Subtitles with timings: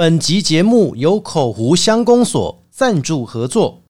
[0.00, 3.82] 本集节目由口湖乡公所赞助合作。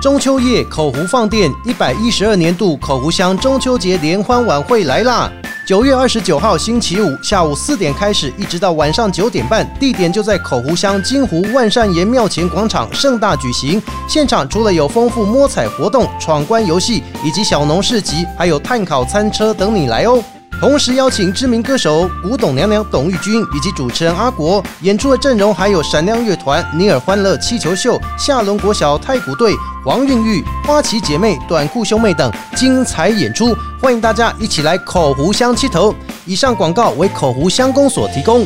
[0.00, 5.30] 中秋夜，口湖放电一百一十二年度口湖乡中秋节联欢晚会来啦！
[5.66, 13.78] 九月二十九号星期五下午四点开始，一直到晚上九点半，地点就在口湖乡金湖万善爷庙前广场盛大举行。
[14.08, 20.24] 现场除了有丰富摸彩活动、闯关游戏以及小农市集，还有炭烤餐车等你来哦。
[20.60, 35.94] 同时邀请知名歌手古董娘娘董玉君以及主持人阿国演出的阵容，还有闪亮乐团尼尔欢乐气球秀、夏伦国小太鼓队、黄韵玉、花旗姐妹、短裤兄妹等精彩演出，欢迎大家一起来口湖乡七头。
[36.26, 38.44] 以上广告为口湖乡公所提供。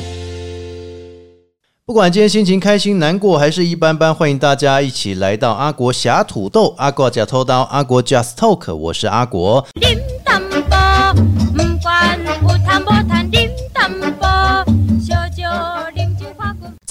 [1.87, 9.67] 不管今天心情开心、难过还是一般般，欢迎大家一起来到阿国侠土豆、阿国假偷刀、阿国 Just Talk，我是阿国。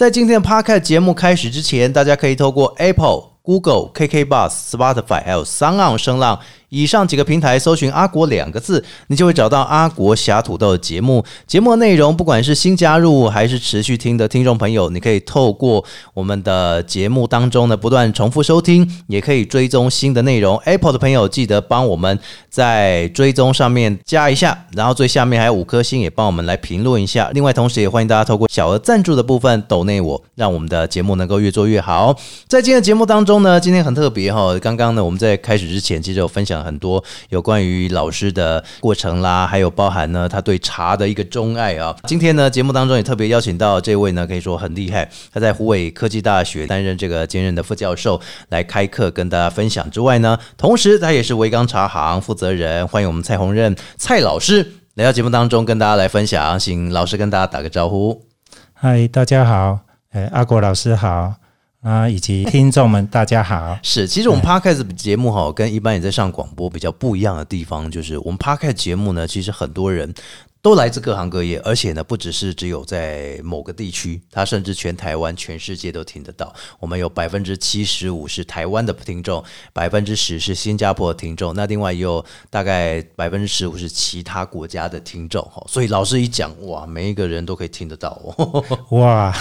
[0.02, 6.40] 在今天的 Podcast 节目开始之前，大家可以透过 Apple、Google、KK Bus、Spotify 还有三浪声浪。
[6.70, 11.22] 以上几个平台搜寻“阿国”两个字，你就会找到阿国侠土豆的节目。
[11.46, 20.58] 节目内容，不管是新加入还是持续听的听众朋友，你可以透过我们的节目当中呢，不断重复收听，也可以追踪新的内容。
[20.60, 22.18] Apple 的朋友记得帮我们
[22.50, 27.30] 在追踪上面加一下，然后最下面还有五颗星，也帮我们来评论一下。
[27.34, 32.16] 另外，同时也欢迎大家透过小额赞助的部分抖内我，让我们的节目能够越做越好。
[32.48, 36.62] 在今天的节目当中中呢，今天很特别哈，刚刚呢我们在开始之前其实有分享。
[36.62, 41.96] 很多有关于老师的过程啦，还有包含呢他对茶的一个钟爱啊。
[42.04, 52.86] 今天呢节目当中也特别邀请到这位呢，可以说很厉害，他在湖北科技大学担任这个兼任的副教授来开课跟大家分享之外呢，同时他也是维冈茶行负责人。
[52.86, 58.26] 欢迎我们蔡宏任蔡老师来到节目当中跟大家来分享，请老师跟大家打个招呼。
[58.74, 59.80] 嗨，大家好，
[60.12, 61.41] 哎，阿国老师好。
[61.82, 63.76] 啊，以及听众们，大家好。
[63.82, 70.14] 是，其实我们 podcast 节目哈，跟一般也在上广播比较不一样的地方，就是我们 podcast 节目呢，其实很多人。
[70.62, 76.54] 都来自各行各业，而且呢，不只是只有在某个地区，它甚至全台湾、全世界都听得到。
[76.80, 85.66] 我们有百分之七十五是台湾的听众，百分之十是新加坡的听众，那另外也有大概百分之十五是其他国家的听众哈。
[85.68, 88.64] 所以老师一讲，哇，每一个人都可以听得到哦。
[88.98, 89.34] 哇，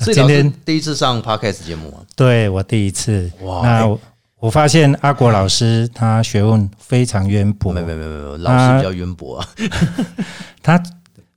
[0.00, 1.98] 所以今天第一次上 podcast 节目吗？
[2.16, 3.30] 对我第一次。
[3.42, 3.98] 哇，那。
[4.38, 9.48] 我发现阿国老师他学问非常渊博，没有没有没有，老师比较渊博啊。
[10.62, 10.80] 他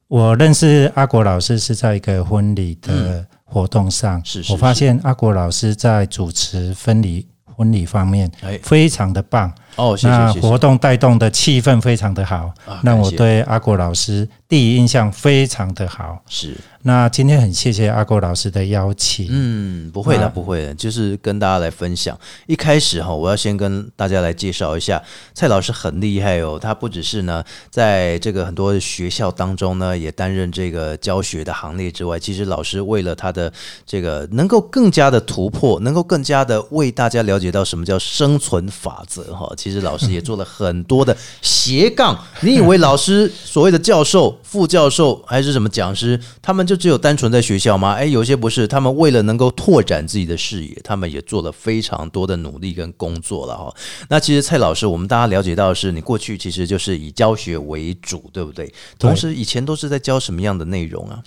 [0.08, 4.52] 我认识阿国老师是在一个婚礼的活动上，是是。
[4.52, 9.96] 我发现阿国老师在主持婚礼婚礼方面，哎，非常的棒哦。
[9.96, 10.48] 谢谢谢谢。
[10.48, 12.52] 活动带动的气氛非常的好，
[12.84, 16.56] 那我对阿国老师第一印象非常的好，是。
[16.84, 19.28] 那今天很谢谢阿国老师的邀请。
[19.30, 22.18] 嗯，不会的，不会的，就是跟大家来分享。
[22.48, 25.04] 一开始哈，我要先跟大家来介绍一下，
[25.34, 26.58] 蔡老师很厉害哦。
[26.58, 33.52] 他不只是呢，在这个很多学校当中呢，也担任这个教学的行列之外，其实老师为了他的
[33.86, 42.18] 这个能够更加的突破，能够更加的为大家了解到什么叫生存法则哈，其实老师也做了很多的斜杠。
[42.42, 47.94] 你以为老师所谓的教授、副教授还是什么讲师，他们就只有单纯在学校吗？
[47.94, 53.76] 哎，有些不是，他们为了能够拓展自己的视野，他们也做了非常多的努力跟工作了哈。
[54.08, 58.74] 那其实蔡老师，我们大家了解到的是，你过去其实就是以教学为主，对不对？
[58.98, 61.22] 同时，以前都是在教什么样的内容啊？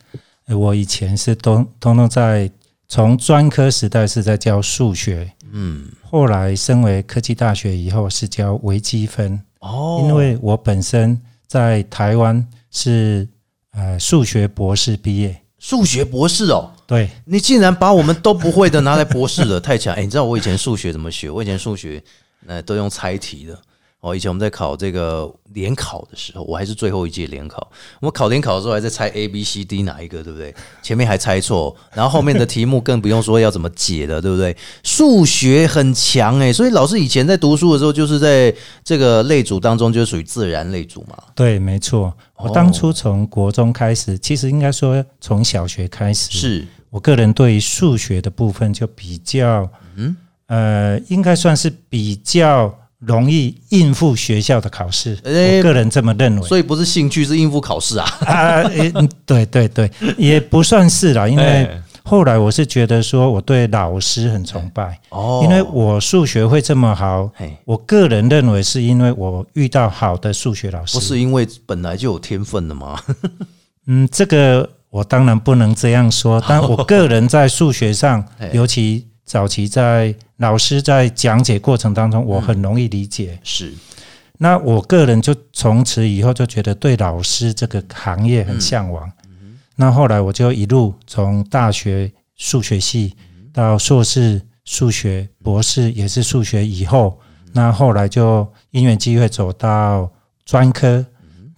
[0.49, 2.51] 我以前是都通通在
[2.93, 13.27] 从专科时代是在教数学，嗯，后来升为科技大学以后是教微积分哦，因为我本身在台湾是。
[13.75, 19.95] 呃，数学博士毕业，数学博士哦，对你竟然把我们都不会的拿来博士了， 太强！
[19.95, 21.31] 哎，你知道我以前数学怎么学？
[21.31, 22.05] 我以前数学
[22.47, 23.59] 呃都用猜题的。
[24.03, 27.71] 哦，以前我们在考这个联考的时候，我还是最后一届联考。
[28.01, 30.53] 我们考联考的时候还在猜 A、B、C、D 哪一个，对不对？
[30.83, 34.57] 前面还猜错，然后后面的题目更不用说要怎么解了，对不对？
[34.83, 38.53] 数学很强诶，所以老师以前在读书的时候，就是在
[38.83, 41.17] 这个类组当中，就属于自然类组嘛。
[41.37, 42.13] 对，没错。
[42.39, 50.17] 我当初从国中开始，其实应该说从小学开始，是我个人对于数学的部分就比较，嗯，
[50.47, 52.77] 呃，应该算是比较。
[53.05, 56.49] 容易应付学校的考试，我个人这么认为。
[56.49, 58.07] 所以不是兴趣，是应付考试啊！
[58.27, 58.63] 啊，
[59.27, 61.27] 对对对， 也不算是啦。
[61.27, 61.69] 因为
[62.05, 67.31] 后来我是觉得说，我对老师很崇拜哦，因为我数学会这么好。
[67.65, 73.01] 我个人认为是因为我遇到好的数学老师，不是因为本来就有天分的吗？
[73.87, 74.69] 嗯，这个。
[74.93, 78.23] 我当然不能这样说，但我个人在数学上，
[78.53, 83.39] 尤其早期在老师在讲解过程当中，我很容易理解。
[83.43, 83.73] 是。
[84.37, 89.11] 那我个人就从此以后就觉得对老师这个行业很向往。
[89.75, 93.17] 那后来我就一路从大学数学系
[93.55, 97.19] 到硕士数学，博士也是数学，以后
[97.55, 100.11] 那后来就因缘机会走到
[100.45, 101.03] 专科，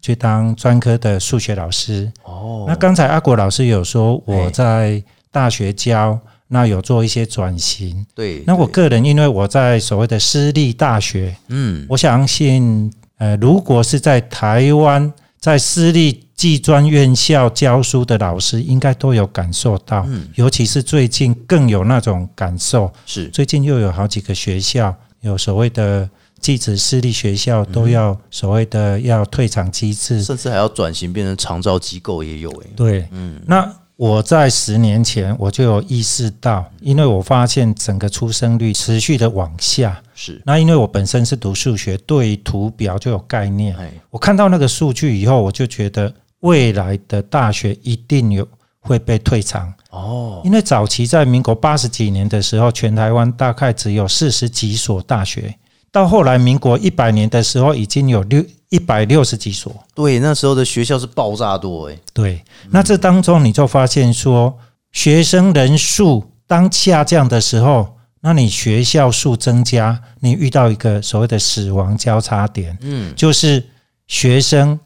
[0.00, 2.12] 去当专科的数学老师。
[2.22, 6.16] 哦，那刚才阿国老师有说我在大学教，
[6.54, 8.06] 那有做一些转型。
[8.14, 11.84] 对，那我个人因为我在所谓的私立大学，嗯。
[11.88, 20.28] 我相信，呃，如果是在台湾在私立技专院校教书的老师，应该都有感受到，嗯。
[20.36, 22.88] 尤其是最近更有那种感受。
[23.04, 23.26] 是。
[23.30, 26.08] 最近又有好几个学校有所谓的
[26.38, 32.66] 技职私立学校都要所谓的要退场机制，甚至还要转型变成长照机构也有诶。
[32.76, 33.40] 对，嗯。
[33.44, 40.02] 那我在十年前我就有意识到，因为我发现整个出生率持续的往下。
[40.16, 43.76] 是那因为我本身是读数学，对图表就有概念。
[43.76, 48.46] 哎我看到那个数据以后，我就觉得未来的大学一定有
[48.80, 55.56] 会被退场，哦因为早期在民国八十几年的时候，全台湾大概只有四十几所大学，
[55.92, 59.74] 到后来民国一百年的时候，已经有六一百六十几所。
[59.94, 61.98] 对，那时候的学校是爆炸多诶。
[62.12, 64.58] 对，那这当中你就发现说，
[64.92, 73.64] 学生人数当下降的时候，那你学校数增加，你遇到一个所谓的死亡交叉点，嗯，就是
[74.06, 74.78] 学生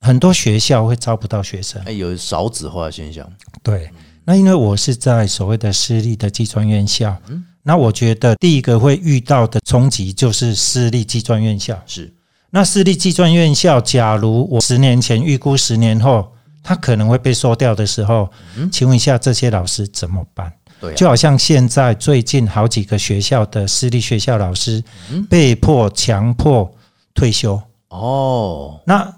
[0.00, 1.82] 很多学校会招不到学生。
[1.84, 3.30] 哎，有少子化现象。
[3.62, 3.90] 对，
[4.24, 7.16] 那因为我是在所谓的私立的技专院校，
[7.62, 11.80] 那我觉得第一个会遇到的冲击就是私立技专院校。
[11.86, 12.12] 是
[12.50, 16.32] 那私立技专院校，假如我十年前预估十年后
[16.62, 18.28] 它可能会被收掉的时候，
[18.72, 20.52] 请问一下这些老师怎么办？
[20.80, 24.82] 对啊，就好像现在最近好几个学校的私立学校老师
[25.28, 26.70] 被迫强迫
[27.14, 29.14] 退休，哦，那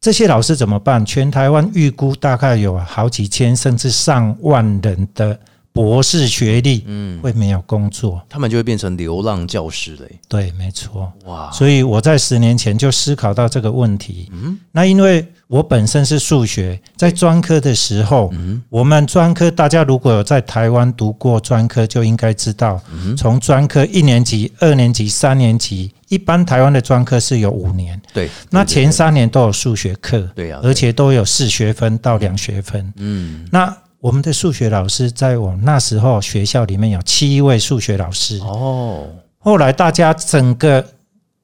[0.00, 1.04] 这些老师怎么办？
[1.06, 5.38] 全台湾预估大概有好几千甚至上万人的
[5.72, 8.20] 博士学历，嗯，会没有工作。
[8.28, 10.20] 他们就会变成流浪教师嘞。
[10.28, 11.10] 对，没错。
[11.24, 14.28] 哇，所以我在十年前就思考到这个问题。
[14.32, 32.92] 嗯那因为我本身是数学，在专科的时候，嗯我们专科大家如果有在台湾读过专科，就应该知道，嗯从专科一年级、二年级、三年级，一般台湾的专科是有五年，对，那前三年都有数学课，对呀，而且都有四学分到两学分。
[32.96, 39.06] 嗯，那我们的数学老师，在我那时候学校里面有七位数学老师，哦，
[39.38, 40.84] 后来大家整个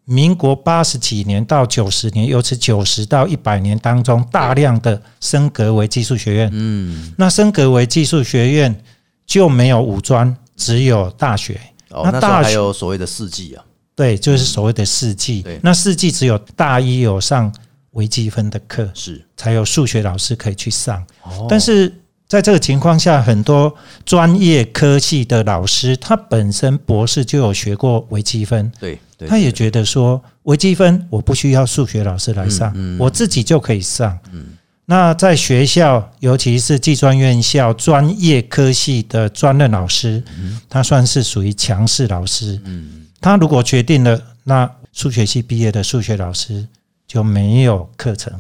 [0.05, 6.51] 民国八十几年到九十年，尤其九十到一百年当中，大量的升格为技术学院。
[6.53, 8.83] 嗯，那升格为技术学院
[9.25, 11.61] 就没有五专，只有大学。
[11.91, 13.65] 哦，那大学有所谓的四季啊，
[13.95, 15.61] 对，就是所谓的四季对。
[15.63, 17.55] 那四季只有大一有上
[17.93, 21.01] 微积分的课，是，才有数学老师可以去上。
[21.23, 21.95] 哦但是
[22.29, 34.17] 在这个情况下，很多专业科系的老师，他本身博士就有学过微积分，对对，他也觉得说微积分我不需要数学老师来上，嗯嗯我自己就可以上。
[34.85, 40.23] 那在学校，尤其是技专院校专业科系的专任老师，
[40.69, 42.61] 他算是属于强势老师。
[42.65, 46.67] 嗯，他如果决定了，那数学系毕业的数学老师
[47.07, 48.33] 就没有课程。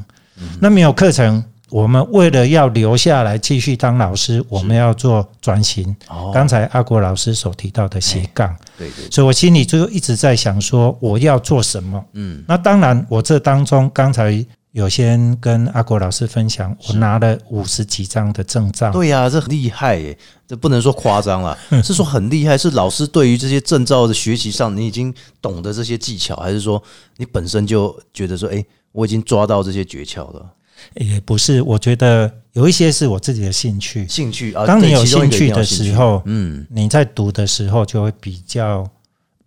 [0.60, 5.94] 那没有课程，我们为了要留下来继续当老师，我们要做转型。
[6.08, 12.04] 哦，刚才阿国老师所提到的斜杠，对对，所以我心里就一直在想说，我要做什么？
[12.14, 18.90] 嗯，那当然，我这当中刚才有先跟阿国老师分享，我拿了五十几张的证照。
[18.92, 22.56] 对呀、这很厉害耶，这不能说夸张啦， 是说很厉害。
[22.56, 26.82] 是老师对于这些证照的学习上，你已经懂得这些技巧，还是说
[27.16, 30.46] 你本身就觉得说，哎，我已经抓到这些诀窍了？
[30.94, 34.06] 也不是，我觉得有一些是我自己的兴趣。
[34.08, 38.88] 兴趣啊，当你有兴趣的时，候，嗯，你在读的时候就会比较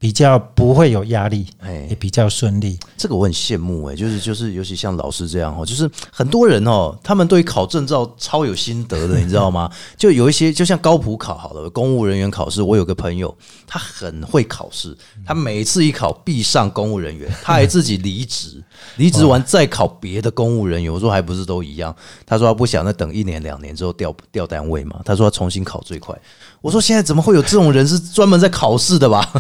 [0.02, 2.76] 比较不会有压力，哎也，比较顺利。
[2.98, 9.72] 这个我很羡慕哎，就是就是，尤其像老师这样哦，就是很多人哦，他们对于考证照超有心得的， 你知道吗？
[9.96, 13.32] 就有一些，就像高普考好了，公务人员考试，我有个朋友，
[13.68, 18.60] 他很会考试，他每次一考必上公务人员， 他还自己离职，
[18.98, 20.92] 离职完再考别的公务人员。
[20.92, 21.96] 我说还不是都一样？
[22.26, 26.20] 他说他不想再等一年两年之后调调单位嘛，他说他重新考最快。
[26.60, 29.32] 我说现在怎么会有这种人是专门在考试的吧？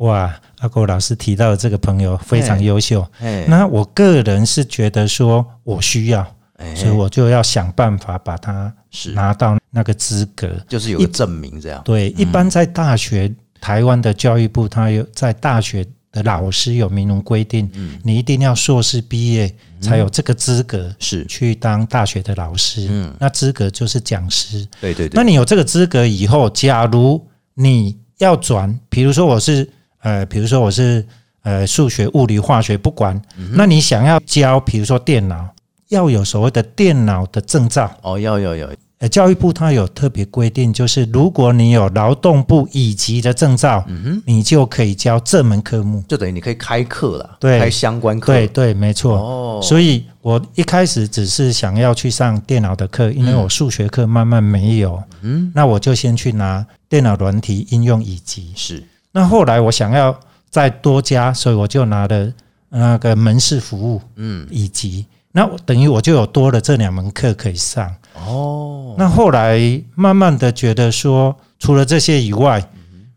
[0.00, 3.06] 哇，阿国老师提到的这个朋友非常优秀。
[3.20, 6.26] 哎那我个人是觉得说，我需要，
[6.56, 8.72] 哎所以我就要想办法把它
[9.14, 10.48] 拿到那个资格。
[10.66, 11.82] 就是有个证明这样。
[11.84, 13.30] 对，一般在大学，
[13.60, 17.70] 台湾的教育部它有在大学的老师有明文规定，
[18.02, 22.86] 你一定要硕士毕业才有这个资格是，去当大学的老师。
[22.88, 24.66] 嗯那资格就是讲师。
[24.80, 29.70] 对对对，那你有这个资格以后，假如你要转，比如说我是
[30.02, 31.04] 呃，比如说我是
[31.42, 35.48] 呃数学、物理、化学不管，嗯那你想要教，比如说电脑，
[35.88, 37.90] 要有所谓的电脑的证照。
[38.02, 46.04] 哦，要要要，呃，教育部它有特别规定，就是如果你有劳动部乙级的证照，嗯你就可以教这门科目。
[46.06, 48.32] 就等于你可以开课了，对开相关课。
[48.32, 49.16] 对对，没错。
[49.16, 58.52] 哦，所以我一开始只是想要去上电脑的课，因为我数学课慢慢没有，嗯，那我就先去拿电脑软体应用乙级。
[58.54, 62.32] 是那后来我想要再多加，所以我就拿了
[62.68, 65.06] 那个门市服务嗯以及。
[65.32, 67.94] 那我等于我就有多了这两门课可以上。
[68.14, 69.60] 哦，那后来
[69.94, 72.68] 慢慢的觉得说，除了这些以外，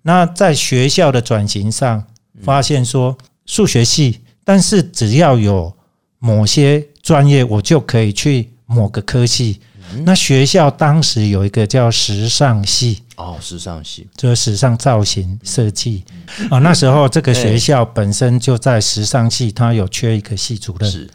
[0.04, 2.04] 那在学校的转型上，
[2.44, 5.76] 发现说数学系，但是只要有
[6.20, 9.60] 某些专业，我就可以去某个科系。
[10.06, 16.04] 那学校当时有一个叫时尚系，哦，时尚系就是时尚造型设计
[16.50, 16.60] 啊。
[16.60, 21.10] 那时候这个学校本身就在时尚系，它有缺一个系主任，是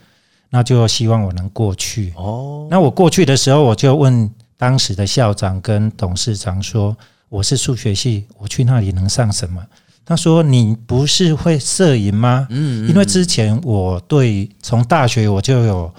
[0.50, 2.12] 那就希望我能过去。
[2.16, 6.96] 哦，那我过去的时候，我就问当时的校长跟董事长说
[7.28, 9.62] ：“我是数学系，我去那里能上什么？”
[10.06, 12.46] 他说：“你不是会摄影吗？
[12.48, 15.92] 嗯，因为之前我对从大学我就有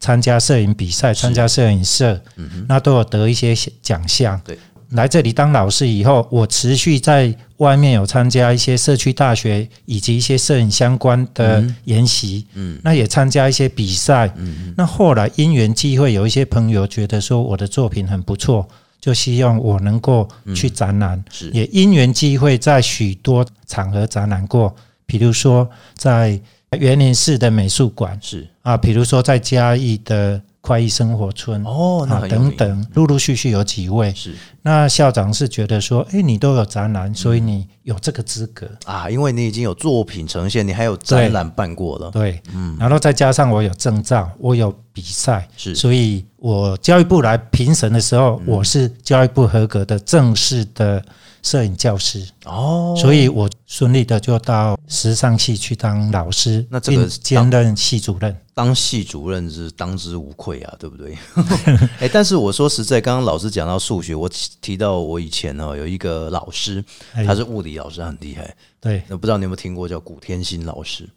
[0.00, 2.20] 参加摄影比赛，参加摄影社，
[2.66, 4.40] 那都有得一些奖项。
[4.44, 4.58] 对，
[4.92, 18.68] 来这里当老师以后，我持续在外面有参加一些社区大学以及一些摄影相关的研习，嗯，那也参加一些比赛，嗯那后来因缘际会，有一些朋友觉得说我的作品很不错，
[19.00, 21.50] 就希望我能够去展览，是。
[21.50, 24.74] 也因缘际会在许多场合展览过，
[25.06, 26.38] 比如说在
[26.78, 28.46] 园林市的美术馆是。
[28.62, 31.62] 啊，比如说在嘉义的快意生活村。
[31.64, 34.10] 哦，那等等，陆陆续续有几位。
[34.14, 38.66] 是那校长是觉得说，诶，你都有展览，所以你有这个资格。
[38.86, 51.04] 啊，因为你已经有作品呈现，你还有展览办过了，对，嗯然后再加上我有证照，我有比赛，是所以我教育部来评审的时候，我是教育部合格的正式的
[51.42, 58.36] 摄影教师，哦，所以我顺利的就到时尚系去当老师，那这个兼任系主任。
[58.54, 61.16] 当系主任是当之无愧啊，对不对？
[61.98, 66.84] 哎、但是我说实在，刚刚老师讲到数学，我提提到我以前呢有一个老师，
[67.14, 68.54] 哎他是物理老师，很厉害。
[68.80, 71.08] 对，那不知道你有没有听过叫古天心老师？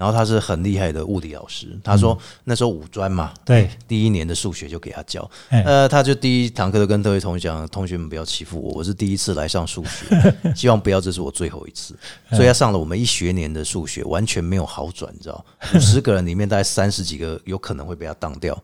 [0.00, 1.78] 然后他是很厉害的物理老师。
[1.84, 5.30] 他说那时候五专嘛，对，第一年的数学就给他教。
[5.50, 11.94] 哎呃，他就第一堂课就跟各位同学讲，同学们不要欺负我，我是第一次来上数学， 希望不要这是我最后一次。
[12.30, 18.58] 所以他上了我们一学年的数学，完全没有好转，你知道，五十个人里面大概三十几个有可能会被他当掉。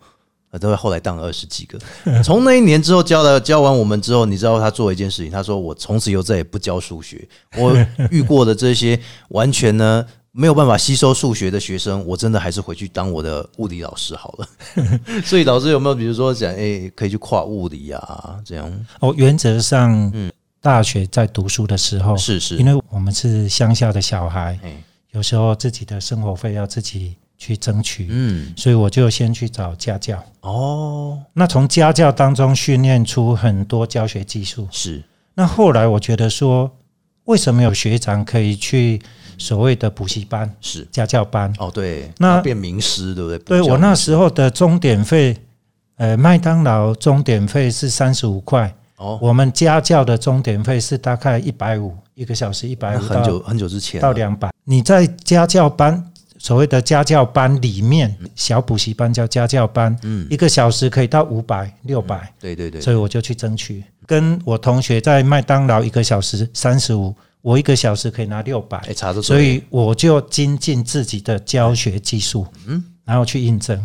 [0.53, 1.77] 呃，都会后来当了二十几个。
[2.23, 7.29] 从那一年之后教了教完我们之后，你知道他做一件事情，他说我从此以后再也不教数学。
[7.57, 7.77] 我
[8.13, 8.97] 遇过的这些
[9.31, 14.49] 完全呢没有办法吸收数学的学生，我真的还是回去当我的物理老师好了。
[15.25, 18.71] 所以老师有没有比如说讲，哎、可以去跨物理啊，这样。
[19.01, 20.31] 哦，原则上，嗯。
[20.59, 22.57] 大学在读书的时候，是是。
[22.57, 30.21] 因，为我们是乡下的小孩，哎，有时候自己的生活费要自己去争取，嗯，所以我就先去找家教。
[30.41, 34.67] 哦，那从家教当中训练出很多教学技术。
[34.73, 35.01] 是。
[35.35, 36.69] 那后来我觉得说，
[37.27, 39.01] 为什么有学长可以去
[39.39, 41.53] 所谓的补习班、是，家教班？
[41.59, 43.39] 哦，对，那他变名师，对不对？
[43.39, 45.37] 对我那时候的钟点费，
[45.97, 54.51] 呃，麦当劳钟点费是三十五块，哦，我们家教的钟点费是大概一百五，一个小时一百五很久很久之前到两百。
[54.65, 63.83] 你在家教班，所谓的家教班里面，小补习班叫家教班，嗯，一个小时可以到五百、六百，对对对，所以我就去争取。
[64.07, 67.15] 跟我同学在麦当劳一个小时三十五，
[67.47, 73.79] 我一个小时可以拿六百哎，，查得所以我就精进自己的教学技术，嗯，然后去应征，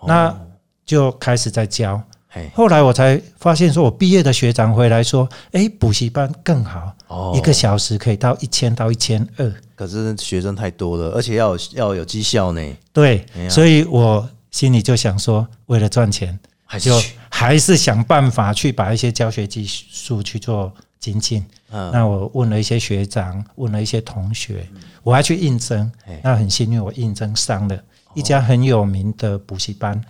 [0.00, 0.04] 哦。
[0.06, 0.38] 那
[0.84, 1.98] 就开始在教。
[2.28, 7.32] 嘿，后来我才发现，说我毕业的学长回来说，诶，补习班更好，哦。
[7.34, 9.50] 一个小时可以到一千到一千二。
[9.74, 12.60] 可是学生太多了，而且要有要有绩效呢，
[12.92, 16.38] 对哎，所以我心里就想说，为了赚钱，
[16.78, 17.14] 就还是去。
[17.30, 20.70] 还是想办法去把一些教学技术去做
[21.00, 21.42] 精进。
[21.70, 21.90] 嗯。
[21.92, 24.66] 那我问了一些学长，问了一些同学，
[25.02, 25.90] 我还去应征。
[26.22, 27.78] 那很幸运，我应征上了
[28.14, 30.00] 一家很有名的补习班。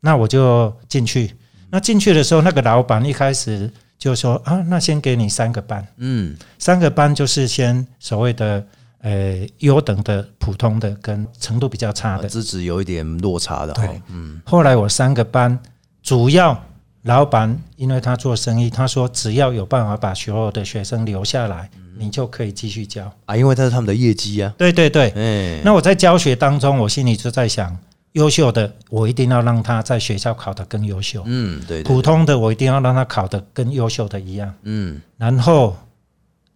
[0.00, 1.34] 那我就进去。
[1.70, 8.66] 那进去的时候，那个老板一开始就说啊，那先给你三个班，嗯，三个班就是先所谓的
[9.02, 12.28] 呃优等的、普通的跟程度比较差的。
[12.28, 15.56] 资质有一点落差的对，嗯，后来我三个班
[16.02, 16.60] 主要
[17.02, 23.10] 老板，因为他做生意，他说只要有办法把所有的学生留下来，你就可以继续教。
[23.24, 27.74] 啊，因为这是他们的业绩啊，对对对，哎，那我在教学当中，我心里就在想，
[28.12, 34.52] 优秀的我一定要让他在学校考得更优秀，嗯，对，对普，通的我一定要让他考得跟优秀的一样。
[34.64, 35.74] 嗯，然后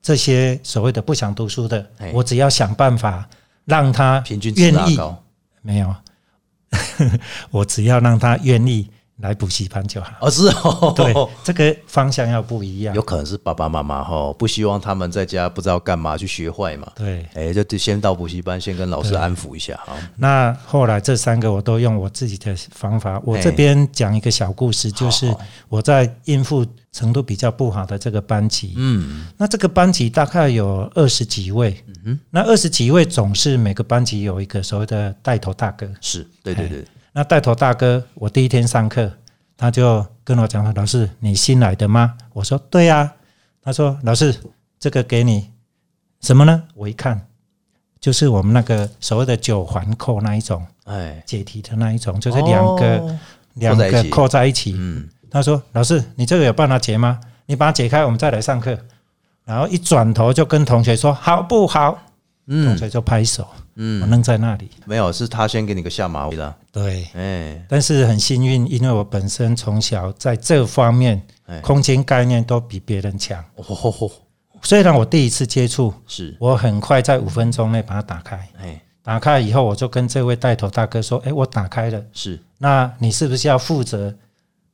[0.03, 3.27] 这些所谓的不想读书的哎，我只要想办法
[3.65, 5.23] 让他平均值愿意，拉高，
[5.63, 5.95] 没有，
[7.51, 10.11] 我只要让他愿意来补习班就好。
[10.21, 13.01] 哦，是哦， 对，这个方向要不一样有。
[13.03, 19.95] 可能是爸爸妈妈哈不希望他们在家不知道干嘛去学坏嘛，对，哎，就就先到补习班，先跟老师安抚一下哈。
[20.17, 23.21] 那后来这三个我都用我自己的方法。
[23.25, 25.33] 我哎这边讲一个小故事，就是
[25.69, 28.75] 我在应付程度比较不好的这个班级。
[28.77, 35.89] 嗯，那这个班级大概有二十几位，嗯那二十几位总是每个班级有一个所谓的带头大哥。
[36.01, 36.85] 是对对对，
[37.17, 39.11] 那带头大哥，我第一天上课，
[39.57, 43.15] 他就跟我讲说：“老师，你新来的吗？”我说：“对呀、
[43.63, 44.35] 他说：“老师，
[44.81, 45.49] 这个给你
[46.21, 47.29] 什么呢？”我一看，
[48.01, 53.19] 就是我们那个所谓的九环扣那一种哎，解题的那一种，就是两个、哦
[53.55, 54.75] 两个扣在一起。
[54.77, 57.21] 嗯，他说：“老师，你这个有办法解吗？
[57.47, 58.77] 你把它解开，我们再来上课。”
[59.47, 61.93] 然后一转头就跟同学说：“好不好？”
[62.45, 64.71] 同嗯学就拍手，我嗯，愣在那里。
[64.85, 71.61] 没有，是他先给你个下马威的，对，哎，但是很幸运，因为我本身从小在这方面哎。
[71.61, 73.45] 空间概念都比别人强。
[73.57, 74.11] 哦，
[74.63, 78.37] 虽然我第一次接触，是，我很快在五分钟内把它打开。
[78.61, 84.15] 哎，打开以后，我就跟这位带头大哥说：“哎，我打开了，是，那你是不是要负责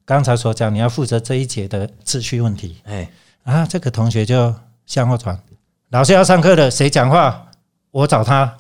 [0.05, 2.77] 刚才所讲，你要负责这一节的秩序问题？
[2.85, 3.11] 哎，？”
[3.45, 4.55] 啊，这个同学就
[4.87, 5.37] 向后转，
[5.89, 7.47] 老师要上课了，谁讲话？
[7.91, 8.57] 我找他，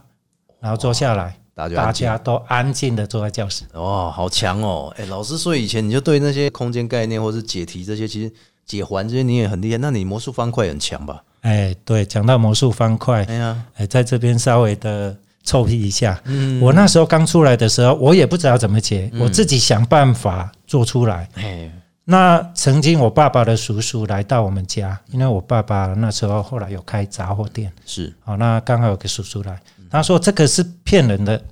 [0.60, 3.64] 然后坐下来，大大家大家都安静的坐在教室。
[3.72, 4.92] 哦，好强哦！
[4.96, 8.32] 哎，老师说以前你就对那些空间概念或是解题这些，其实
[8.66, 11.22] 解环这些你也很厉害，那你魔术方块很强吧？
[11.40, 16.20] 哎，对，讲到魔术方块，哎呀，哎，在这边稍微的臭屁一下。
[16.24, 21.26] 嗯，我那时候刚出来的时候，我也不知道怎么解，我自己想办法做出来。
[21.36, 21.70] 哎，
[22.04, 29.58] 那曾经我爸爸的叔叔来到我们家，因为我爸爸那时候后来有开杂货店，是好，那刚好有个叔叔来，
[29.90, 31.42] 他说这个是骗人的，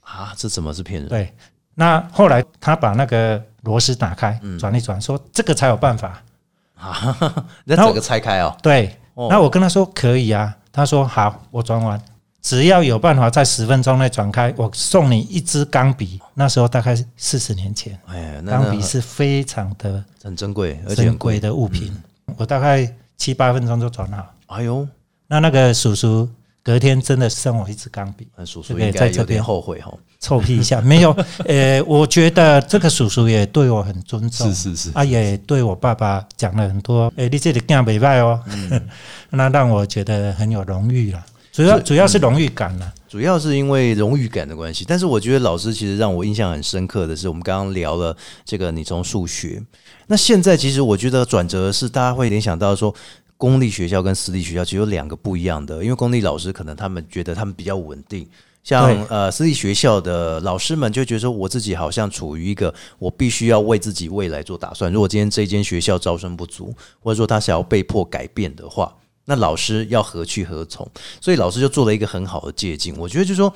[0.00, 1.08] 啊，这怎么是骗人？
[1.08, 1.32] 对。
[1.78, 6.22] 那后来他把那个螺丝打开，转一转，说这个才有办法
[6.74, 7.16] 啊。
[7.64, 12.00] 那整个拆开哦，对，哦那我跟他说可以啊，他说好，我转完，
[12.40, 16.18] 只要有办法在十分钟内转开，我送你一支钢笔。
[16.32, 17.98] 那时候大概四十年前，
[18.46, 21.38] 钢笔是非常的很珍贵，而且珍贵。
[21.38, 21.94] 的物品，
[22.38, 24.32] 我大概七八分钟就转好。
[24.46, 24.88] 哎呦，
[25.26, 26.26] 那那个叔叔
[26.66, 29.94] 隔天真的送我一支钢笔，那叔叔应该有点后悔哈。
[30.18, 31.16] 臭屁一下没有？
[31.46, 37.12] 呃，我觉得这个叔叔也对我很尊重，是是是，啊，也对我爸爸讲了很多。
[37.14, 38.82] 诶，你这里干没败哦，嗯
[39.30, 41.24] 那让我觉得很有荣誉了。
[41.52, 42.92] 主要主要是荣誉感了。
[43.08, 49.62] 主要是因为荣誉感的关系，但是我觉得老师其实让我印象很深刻的是，我们刚刚聊了这个你从数学，
[50.08, 52.92] 那现在其实我觉得转折是大家会联想到说。
[53.36, 58.26] 公立学校跟私立学校其实有两个不一样的，因为公立老师可能他们觉得他们比较稳定，
[58.64, 64.92] 像呃私立学校的老师们就觉得说，我自己好像处于一个我必须要为自己未来做打算。
[64.92, 68.94] 如果今天这间学校招生不足，或者说他想要被迫改变的话，
[69.26, 70.88] 那老师要何去何从？
[71.20, 72.94] 所以老师就做了一个很好的借鉴。
[72.96, 73.52] 我觉得就是说，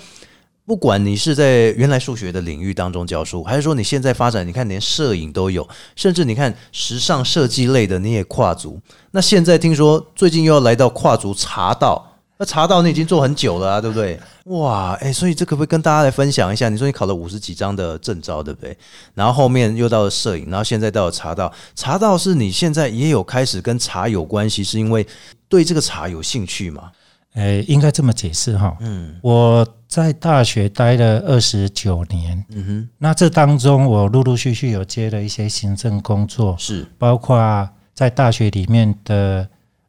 [0.70, 8.80] 不管你是在原来数学的领域当中教书，还是说你现在发展，你看连摄影都有，甚至你看时尚设计类的你也跨足。
[9.10, 12.06] 那现在听说最近又要来到跨足茶道。
[12.38, 14.16] 那茶道你已经做很久了啊，对不对？
[14.44, 16.68] 哇，哎、所以这可不可以跟大家来分享一下？
[16.68, 18.78] 你说你考了五十几张的证照，对不对？
[19.12, 21.52] 然后后面又到了摄影，然后现在到了茶道。
[21.74, 25.04] 茶道是你现在也有开始跟茶有关系，是因为
[25.48, 26.92] 对这个茶有兴趣吗？
[27.34, 28.76] 诶，应该这么解释哈。
[28.80, 36.86] 嗯，我在大学待了二十九年，嗯哼，那这当中我陆陆续续有接了一些行政工作，是。
[36.98, 39.48] 包括在大学里面的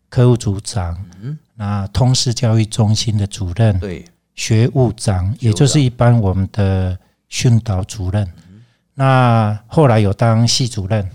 [0.09, 6.97] 科务组长，嗯那通识教育中心的主任，对，学务长，也就是一般我们的
[7.29, 8.27] 训导主任。
[8.93, 11.07] 那后来有当系主任，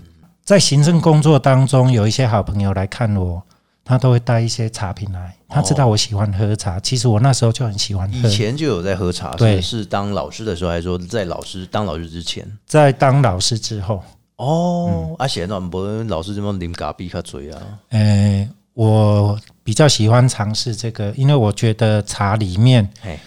[0.43, 3.43] 在行政工作当中，有一些好朋友来看我，
[3.87, 5.33] 他都会带一些茶品来。
[5.47, 8.27] 他知道我喜欢喝茶，其实我那时候就很喜欢喝。
[8.27, 12.45] 以前就有在喝茶，对是是当老师的时候，还是说在老师当老师之前？
[12.65, 14.03] 在当老师之后，
[14.35, 23.17] 哦，啊，显然不老师这么啉咖啡较嘴啊，诶，我比较喜欢尝试这个，因为我觉得茶里面嘿，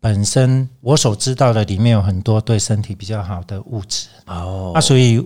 [0.00, 4.08] 本身我所知道的里面有很多对身体比较好的物质。
[4.26, 5.22] 哦，啊，所以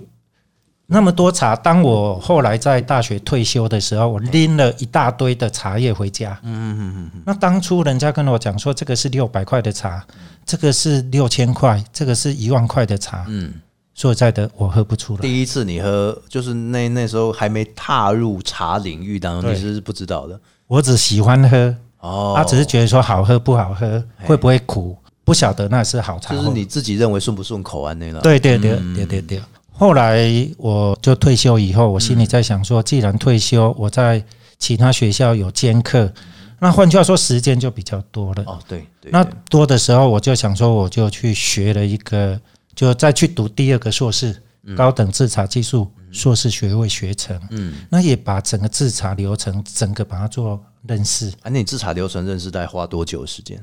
[0.92, 6.37] 那么多茶，当我后来在大学退休的时候，我拎了一大堆的茶叶回家。
[6.42, 7.22] 嗯嗯嗯嗯。
[7.24, 10.05] 那当初人家跟我讲说，这个是六百块的茶，
[10.44, 13.24] 这个是六千块，这个是一万块的茶。
[13.29, 13.55] 嗯，
[13.94, 15.20] 说实在的，我喝不出来。
[15.20, 22.35] 第一次你喝，就是那那时候还没踏入茶领域当中，对你是不知道的我只喜欢喝，哦。
[22.37, 26.35] 他只是觉得说好喝不好喝，会不会苦，不晓得那是好茶。
[26.35, 29.40] 就是你自己认为顺不顺口啊那个。，对对对对对对。
[29.81, 34.23] 后来我就退休以后，我心里在想说，既然退休，我在
[34.59, 36.12] 其他学校有兼课，
[36.59, 38.45] 那换句话说，时间就比较多了。
[38.47, 42.38] 哦，对对，那多的时候，我就想说，我就去学了一个，
[42.75, 44.37] 就再去读第二个硕士，
[44.77, 47.40] 高等制茶技术硕士学位学程。
[47.49, 51.31] 嗯，那也把整个制茶流程，整个把它做认识。
[51.31, 53.59] 啊，那你制茶流程认识大概花多久的时间？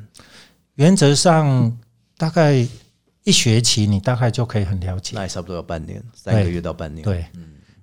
[0.78, 1.78] 原则上
[2.18, 2.68] 大概
[3.28, 5.12] 一学期，你大概就可以很了解。
[5.14, 7.04] 那也差不多要半年，三个月到半年。
[7.04, 7.26] 对，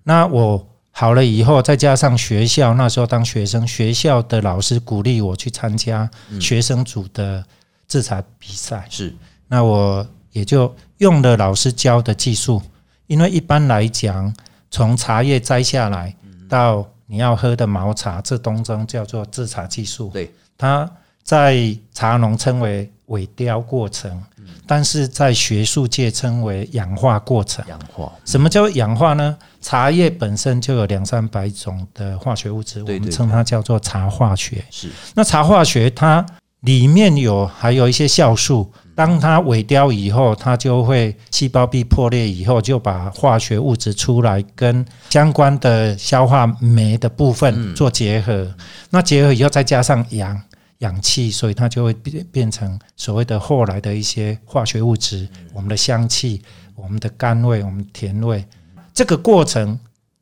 [0.02, 7.44] 那我好了以后，再加上学校那时候当学生，学校的老师鼓励我去参加学生组的
[7.86, 9.14] 制茶比赛，是。
[9.46, 12.62] 那我也就用了老师教的技术，
[13.06, 14.34] 因为一般来讲，
[14.70, 16.16] 从茶叶摘下来
[16.48, 20.08] 到你要喝的毛茶，这东中叫做制茶技术。
[20.08, 20.90] 对，它
[21.22, 24.22] 在茶农称为萎凋过程，
[24.66, 27.64] 但是在学术界称为氧化过程。
[27.68, 28.10] 氧化。
[28.24, 29.36] 什么叫氧化呢？
[29.60, 34.64] 茶叶本身就有两三百种的化学物质，我们称它叫做茶化学。
[34.70, 36.24] 是那茶化学它
[36.60, 48.50] 里面有还有一些酵素，当它萎凋以后，它就会细胞壁破裂以后，就把化学物质出来跟相关的消化酶的部分做结合。
[48.90, 50.40] 那结合以后再加上氧。
[50.78, 56.42] 氧气，所以它就会变变成所谓的后来的一些化学物质，我们的香气、
[56.74, 58.44] 我们的甘味、我们的甜味。
[58.92, 59.78] 这个过程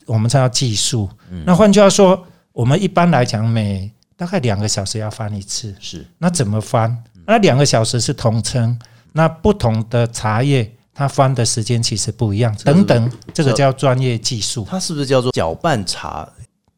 [0.06, 1.08] 我们才要计数。
[1.44, 5.74] 那换句话说，我们一般来讲每大概两个小时要翻一次。
[5.80, 7.02] 是那怎么翻？
[7.26, 8.78] 那两个小时是统称，
[9.12, 16.28] 那不同的茶叶它翻的时间其实不一样，等等，这个叫专业技术，它是不是叫做搅拌茶？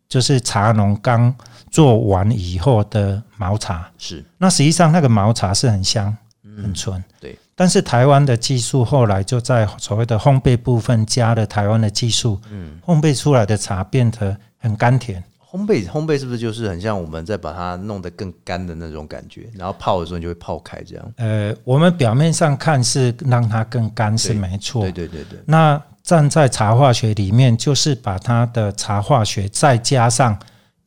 [0.06, 1.34] 就是茶农刚
[1.74, 3.90] 做完以后的毛茶。
[3.98, 6.16] 是那实际上那个毛茶是很香、
[6.62, 7.36] 很纯，对。
[7.56, 15.20] 但是台湾的技术后来就在所谓的烘焙部分加了台湾的技术，嗯，烘焙出来的茶变得很甘甜。
[15.50, 19.50] 烘焙烘焙是不是就是很像我们在把它弄得更干的那种感觉？
[19.54, 21.12] 然后泡的时候你就会泡开这样。
[21.16, 30.38] 呃，我们表面上看是让它更干是对没错，对对对对，那站在茶化学里面，就是把它的茶化学再加上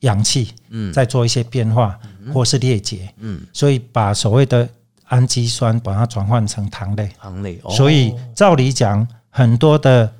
[0.02, 0.92] 氧气，嗯。
[0.94, 2.00] 再做一些变化，
[2.34, 4.68] 或是裂解，嗯，所以把所谓的
[5.06, 7.10] 氨基酸把它转换成糖类。
[7.20, 7.60] 糖类。
[7.64, 7.72] 哦。
[7.72, 10.12] 所以照理讲，很多的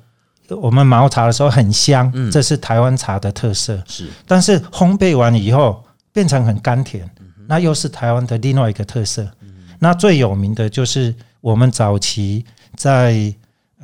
[0.48, 2.30] 我们毛茶的时候很香，嗯。
[2.30, 3.82] 这是台湾茶的特色。
[3.86, 4.08] 是。
[4.26, 9.22] 但是烘焙完以后变成很甘甜，嗯那又是台湾的另外一个特色。
[9.40, 9.54] 嗯。
[9.78, 13.32] 那最有名的就是我们早期在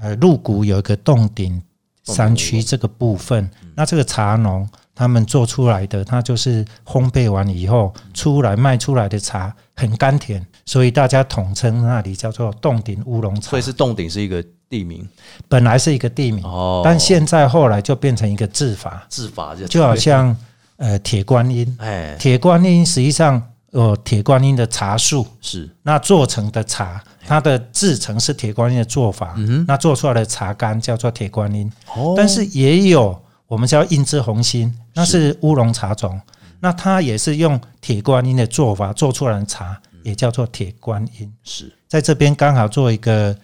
[0.00, 1.62] 呃鹿谷有一个洞顶
[2.02, 3.72] 山区这个部分，嗯。
[3.74, 13.50] 那这个茶农他们做出来的，它就是烘焙完以后出来卖出来的茶很甘甜，所以大家统称那里叫做洞顶乌龙茶。
[13.50, 13.62] 所以。
[13.62, 15.06] 是洞顶是一个地名。
[15.48, 20.36] 本来是一个地名，哦，但现在后来就变成一个字法，制法就就好像
[20.76, 21.76] 呃铁观音。
[21.80, 22.14] 哎。
[22.18, 25.68] 铁观音实际上有铁观音的茶树，是。
[25.82, 29.34] 那做成的茶，它的制成是铁观音的做法，
[29.66, 31.70] 那做出来的茶干叫做铁观音。
[31.96, 32.14] 哦。
[32.16, 36.20] 但是也有我们叫印制红心，那是乌龙茶种，
[36.60, 41.32] 那它也是用铁观音的做法做出来的茶，也叫做铁观音。
[41.42, 43.36] 是在这边刚好做一个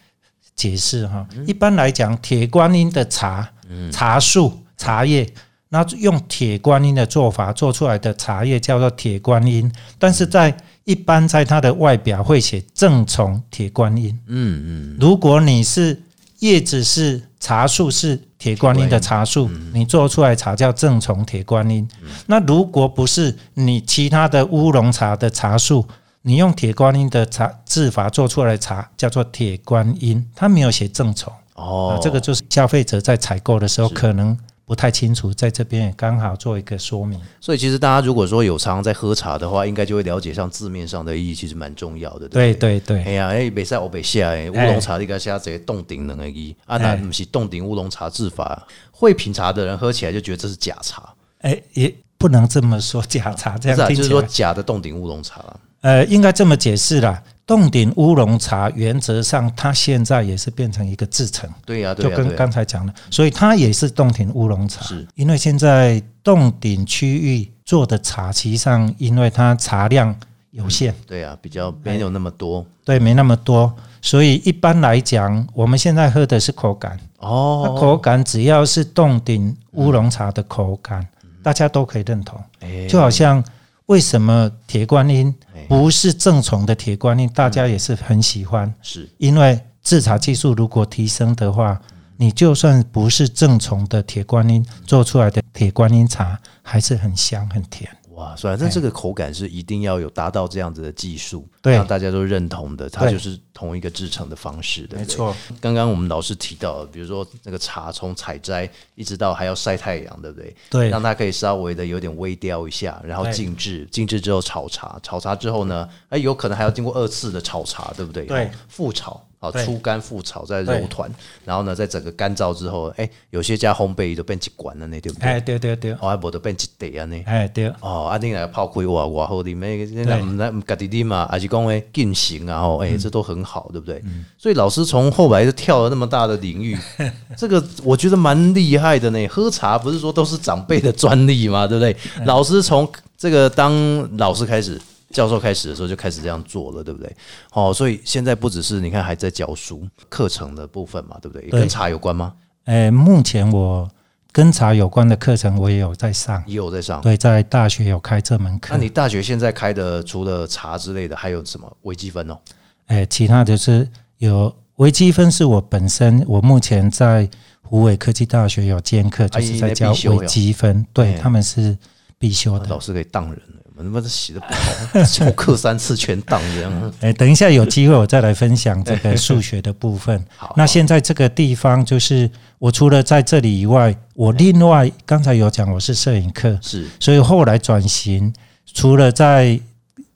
[0.57, 1.27] 解释哈。
[1.47, 3.49] 一般来讲，铁观音的茶、
[3.93, 5.29] 茶树、茶叶，
[5.69, 14.19] 那用铁观音的做法做出来的茶叶叫做铁观音，但是在一般在它的外表会写正从铁观音。
[14.27, 16.03] 嗯嗯如果你是
[16.40, 21.88] 叶子是茶树是铁观音的茶树，你做出来茶叫正从铁观音。
[22.26, 25.87] 那如果不是你其他的乌龙茶的茶树，
[26.22, 31.33] 你用铁观音的茶制法做出来的茶叫做铁观音，它没有写正从。
[31.55, 34.37] 哦啊，，这个就是消费者在采购的时候可能
[34.70, 37.20] 不太清楚，在这边也刚好做一个说明。
[37.40, 42.28] 所以其实大家如果说有常常在喝茶的话，应该就会了解上字面上的意义，其实蛮重要的。
[42.28, 51.02] 对对对对，哎呀，哎，北塞欧北下，哎，乌龙茶你该下这冻顶能而已啊，那不是冻顶乌龙茶制法，会品茶的人喝起来就觉得这是假茶，
[51.40, 55.56] 哎，也不能这么说假茶，这样是啊，就是说假的冻顶乌龙茶啦。
[55.80, 57.20] 呃，应该这么解释啦。
[57.51, 64.85] 冻顶乌龙茶原则上，它现在也是变成一个制成，对呀，就跟刚才讲的，所以它也是洞顶乌龙茶。
[64.85, 70.15] 是因为现在洞顶区域做的茶，实际上因为它茶量
[70.53, 76.97] 有限，对呀，比较没有那么多对，没那么多，所以一般来讲，我们现在喝的是口感。
[77.21, 77.77] 那哦。
[77.77, 81.05] 口感只要是洞顶乌龙茶的口感，
[81.43, 82.41] 大家都可以认同。
[82.61, 83.43] 哎就好像
[83.90, 89.09] 为什么铁观音哎不是正宗的铁观音，大家也是很喜欢，是。
[89.18, 91.76] 因为制茶技术如果提升的话，
[92.16, 97.90] 你就算不是正宗的铁观音做出来的铁观音茶，还是很香很甜。
[98.20, 105.35] 哇，反正这个口感是一定要有达到这样子的技术，对让大家都认同的，它就是同一个制成的方式，对不对没错。
[105.59, 110.54] 刚刚我们老师提到，比如说那个茶从采摘一直到还要晒太阳，对不对？
[110.68, 118.26] 对让它可以稍微的有点微雕一下，然后静置，静置之后炒茶，炒茶之后呢，哎，有可能还要经过二次的炒茶，对不对？
[118.26, 119.24] 对哦，复炒。
[119.42, 121.11] 好，出干复炒再揉团，
[121.46, 125.26] 然后呢，在整个干燥之后，哎，有些加烘焙就变一管了呢，对不对？
[125.26, 127.22] 哎，对对对，哦，还无就变一袋啊呢。
[127.24, 134.05] 哎对，哦，啊，你来泡开哇，哇好啉，诶，那唔那唔家己啉嘛，还是讲诶进行啊，吼，诶，这都很好，对不对？
[134.37, 136.76] 所以老师从后来就跳了那么大的领域，
[137.35, 139.26] 这个我觉得蛮厉害的呢。
[139.29, 141.96] 喝茶不是说都是长辈的专利嘛，对不对？
[142.26, 144.79] 老师从这个当老师开始。
[145.11, 147.14] 教授开始的时候就开始这样做了，对不对？
[147.53, 151.49] 哦，所以现在不只是你看还在教书课程的部分嘛，对不对？
[151.51, 152.35] 对跟茶有关吗？
[152.64, 153.90] 哎，目前我
[154.33, 157.01] 跟茶有关的课程我也有在上，也有在上。
[157.01, 158.81] 对，在大学有开这门课那。
[158.81, 162.38] 你大学现在开的除了茶之类的，还有什么微积分哦？
[162.87, 167.29] 哎，其他就是有微积分是我本身，我目前在
[167.62, 171.77] 湖北科技大学有兼课，就是在教微积分，对哎他们是
[172.18, 172.66] 必修的。
[172.66, 176.71] 老师可以当人了，我他妈的写的不好，重课三次全当这样。
[177.01, 180.23] 哎，等一下有机会我再来分享这个数学的部分。
[180.37, 186.87] 好，那现在这个地方就是我除了在这里以外，我另外刚才有讲我是摄影课，是。
[187.01, 188.31] 所以后来转型，
[188.75, 189.59] 除了在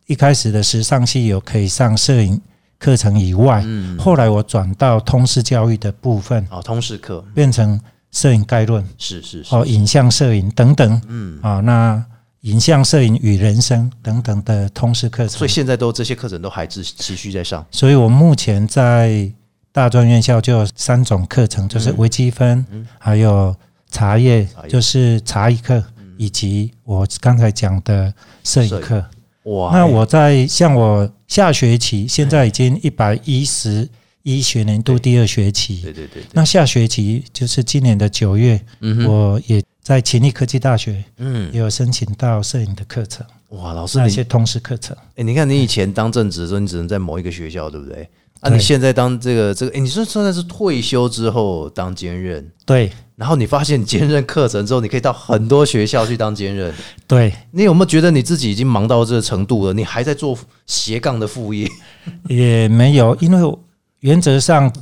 [0.06, 2.38] 一开始的时尚系有可以上摄影
[2.78, 7.24] 课程以外，嗯，后来我转到通识教育的部分，哦，通识课。
[7.34, 7.80] 变成
[8.12, 11.00] 摄影概论、是是是，哦，影像摄影等等。
[11.08, 12.04] 嗯，啊、那
[12.44, 15.38] 影像摄影与人生等等的通识课程。
[15.38, 17.64] 所以现在都这些课程都还持持续在上。
[17.70, 19.30] 所以我目前在
[19.72, 22.64] 大专院校就有三种课程，就是微积分，
[22.98, 23.54] 还有
[23.90, 25.82] 茶叶就是茶艺课，
[26.16, 29.04] 以及我刚才讲的摄影课。
[29.44, 33.88] 哇，那我在像我下学期现在已经 一百一十
[34.22, 44.96] 一学年度第二学期，对对对对，那下学期就是今年的九月，嗯，我也在勤力科技大学嗯，也有申请到摄影的课程，哇，老师那些通识课程。
[45.16, 48.08] 哎，你看你以前当正职的时候，你只能在某一个学校，对不对？
[48.40, 56.74] 啊，你现在当这个这个，哎，你说现在是退休之后当兼任，对然后你发现兼任课程之后，你可以到很多学校去当兼任。
[57.06, 59.74] 对，你有没有觉得你自己已经忙到这个程度了？
[59.74, 61.68] 你还在做斜杠的副业？
[62.28, 63.58] 也没有，因为
[64.00, 64.72] 原则上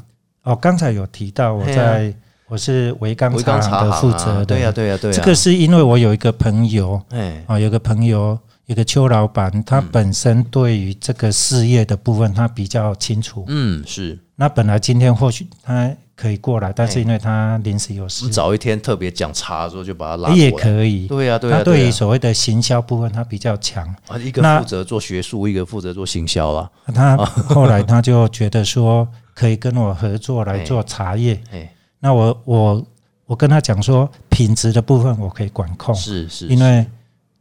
[0.44, 2.14] 哦，刚才有提到我在
[2.52, 13.46] 我是维钢维钢茶行的负责的，对呀、对呀、对呀、这个是因为我有一个朋友哎，啊、有个朋友，有个邱老板，他本身对于这个事业的部分他比较清楚。
[13.48, 20.36] 嗯，是那本来今天或许他可以过来，但是因为他临时有事我们，早一天特别讲茶的时候就把他拉过来。
[20.36, 21.06] 也可以。
[21.06, 23.82] 对呀、对呀、他对于所谓的行销部分，他比较强。
[24.08, 26.70] 啊，一个那负责做学术，一个负责做行销啦。
[26.94, 27.16] 他
[27.48, 31.40] 后来他就觉得说，可以跟我合作来做茶叶。
[31.50, 31.72] 哎，
[32.04, 32.86] 那我我
[33.26, 36.84] 我跟他讲说，品质的部分我可以管控，是是，因为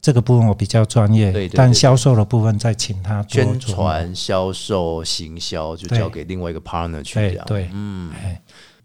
[0.00, 3.58] 这个部分我比较专业，对对对但销售的部分再请他做宣。
[3.58, 7.44] 传、销售、行销就对交给另外一个 partner 去这样。
[7.46, 8.12] 对对，嗯，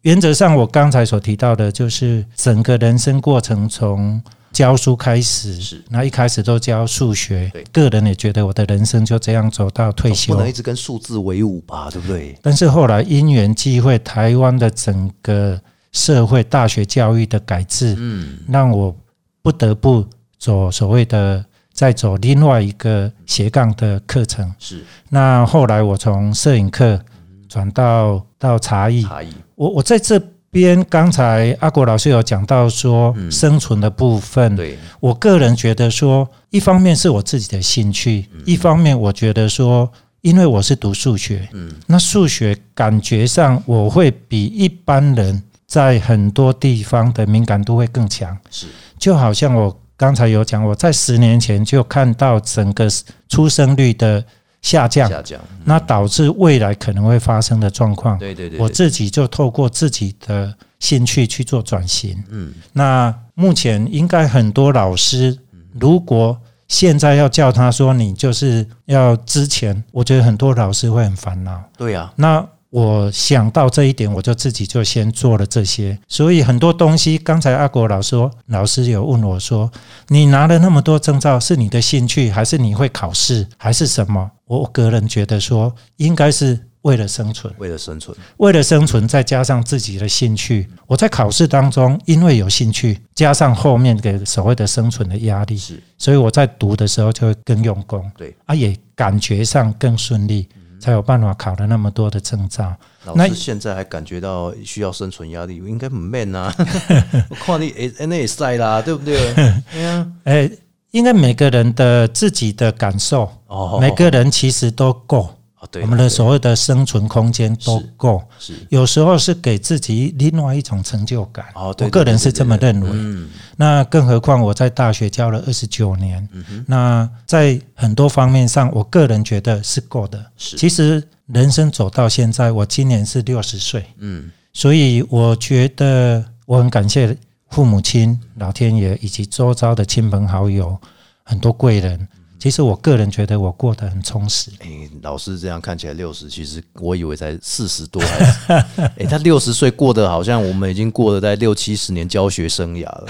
[0.01, 4.19] 原则上我刚才所提到的，就是整个人生过程从
[4.57, 10.41] 教书开始，是那一开始都教数学对，个人也觉得我的人生就这样走到退休总不。
[10.41, 12.35] 能一直跟数字为伍吧，对不对？
[12.41, 18.95] 但是后来因缘际会，台湾的整个社会大学教育的改制，嗯，让我
[19.43, 20.03] 不得不
[20.39, 24.51] 走所谓的再走另外一个斜杠的课程。
[24.57, 26.99] 是嗯那后来我从摄影课
[27.47, 29.31] 转到到茶艺，茶艺。
[29.53, 30.19] 我我在这
[30.57, 39.87] 边刚才阿国老师有讲到说生存的部分，对，我个人觉得说，一方面是我自己的兴趣，一方面我觉得说，
[40.21, 48.65] 因为我是读数学，嗯，那数学感觉上我会比一般人在很多地方的敏感度会更强，是，
[48.97, 52.87] 就好像我刚才有讲，我在十年前就看到整个
[53.29, 54.25] 出生率的
[54.67, 58.19] 下降，下降，那导致未来可能会发生的状况。
[58.19, 62.21] 对对对，我自己就透过自己的兴趣去做转型。
[62.29, 65.37] 嗯，那目前应该很多老师，
[65.79, 71.63] 如果现在要叫他说你就是要之前，我觉得很多老师会很烦恼。
[71.77, 75.97] 对呀，那我想到这一点，我就自己就先做了这些。
[76.07, 79.71] 所以很多东西，刚才阿国老师说，老师有问我说，
[80.09, 84.31] 你拿了那么多证照，是你的兴趣，还是你会考试，还是什么？
[84.45, 87.53] 我个人觉得说，应该是为了生存。
[87.57, 100.47] 为了生存，为了生存，再加上自己的兴趣，我在考试当中，因为有兴趣，加上后面的所谓的生存的压力，是，所以我在读的时候就会更用功，对，啊，也感觉上更顺利，
[100.79, 102.75] 才有办法考了那么多的证照。
[103.05, 106.53] 老那师现在还感觉到需要生存压力，应该很 man 啊！
[107.29, 109.33] 我看你 N A 赛啦，对不对？
[109.71, 110.49] 对呀，哎，
[110.91, 118.21] 应该每个人的自己的感受，哦，每个人其实都够，哦，对，我们的所谓的生存空间都够。
[118.37, 121.47] 是有时候是给自己另外一种成就感。
[121.55, 122.89] 哦，对我个人是这么认为。
[122.93, 126.29] 嗯，那更何况我在大学教了二十九年，
[126.67, 130.23] 那在很多方面上，我个人觉得是够的。
[130.37, 137.17] 是其实人生走到现在，我今年是六十岁，嗯，所以我觉得我很感谢
[137.49, 140.79] 父母亲、老天爷以及周遭的亲朋好友，
[141.23, 142.07] 很多贵人。
[142.39, 144.51] 其实我个人觉得我过得很充实。
[144.59, 144.67] 哎，
[145.01, 153.07] 老师这样看起来六十，其实我以为才四十多，还是 哎，他六十岁过得好像我们已经过了在六七十年教学生涯了，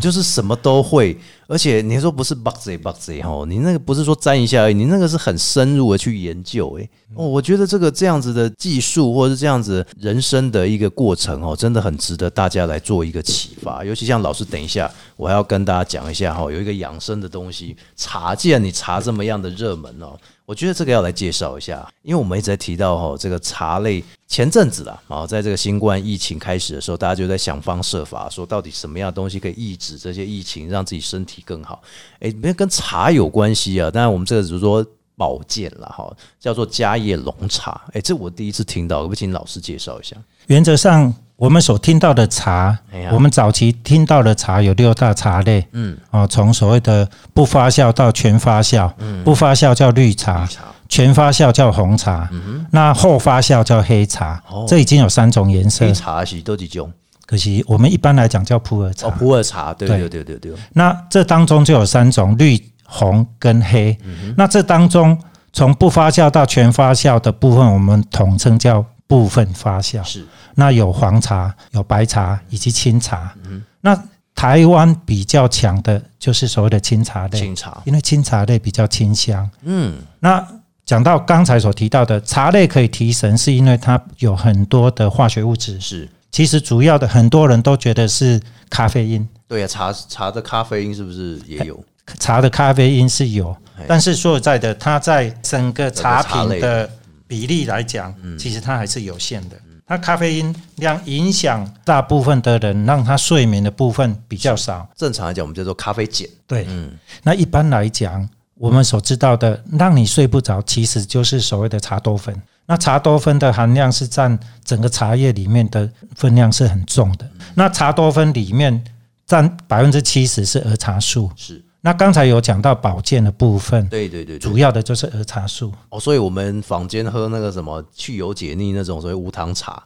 [0.00, 1.18] 就是什么都会，
[1.52, 20.18] 而且你说不是 b u g z b u g z 哈，你那个不是说沾一下而已，你那个是很深入的去研究，哎，哦，我觉得这个这样子的技术或者是这样子人生的一个过程哦，真的很值得大家来做一个启发，尤其像老师，等一下我还要跟大家讲一下哈，有一个养生的东西茶，既然你茶这么样的热门哦。
[20.44, 31.82] 我觉得这个要来介绍一下，因为我们一直在提到哈，这个茶类前阵子啦，啊，在这个新冠疫情开始的时候，大家就在想方设法说，到底什么样的东西可以抑制这些疫情，让自己身体更好？
[32.20, 34.82] 诶，没跟茶有关系啊，当然我们这个只是说
[35.18, 37.78] 保健了哈，叫做家叶龙茶。
[37.92, 40.16] 诶，这我第一次听到，可不请老师介绍一下？
[40.46, 50.62] 原则上，我们所听到的茶，哎我们早期听到的茶有六大茶类，嗯，哦，从所谓的不发酵到全发酵，嗯不发酵叫绿茶，茶
[50.92, 52.28] 全发酵叫红茶，
[52.70, 55.94] 那后发酵叫黑茶，哦这已经有三种颜色黑。
[55.94, 56.92] 茶是都几种？
[57.24, 63.96] 可惜我们一般来讲叫普洱茶，哦，普洱茶，对对对对对对，那这当中就有三种绿、红跟黑。
[64.04, 65.18] 嗯那这当中
[65.54, 70.04] 从不发酵到全发酵的部分，我们统称叫部分发酵。
[70.04, 70.26] 是
[70.56, 73.32] 那有黄茶、有白茶以及青茶。
[73.46, 73.98] 嗯那
[74.34, 79.48] 台湾比较强的就是所谓的清茶类，清茶，因为清茶类比较清香。
[79.62, 80.46] 嗯，那
[80.92, 85.80] 讲到刚才所提到的茶类可以提神，是因为它有很多的化学物质。
[85.80, 91.82] 是其实主要的很多人都觉得是咖啡因，对啊，茶茶的咖啡因是不是也有？
[92.18, 93.56] 茶的咖啡因是有，
[93.88, 96.86] 但是说实在的，它在整个茶品的
[97.26, 99.56] 比例来讲，其实它还是有限的。
[99.86, 104.86] 它咖啡因量影响大部分的人，让他睡眠的部分比较少。
[104.94, 106.28] 正常来讲，我们叫做咖啡碱。
[106.46, 106.90] 对，嗯，
[107.22, 108.28] 那一般来讲，
[108.62, 112.32] 我们所知道的让你睡不着，其实就是所谓的茶多酚。
[112.64, 117.28] 那茶多酚的含量是占整个茶叶里面的分量是很重的。
[117.56, 118.84] 那茶多酚里面
[119.26, 121.28] 占百分之七十是儿茶素。
[121.34, 125.74] 是那刚才有讲到保健的部分，对对对对主要的就是儿茶素。
[125.88, 129.82] 哦，所以我们坊间喝那个什么去油解腻那种所谓无糖茶，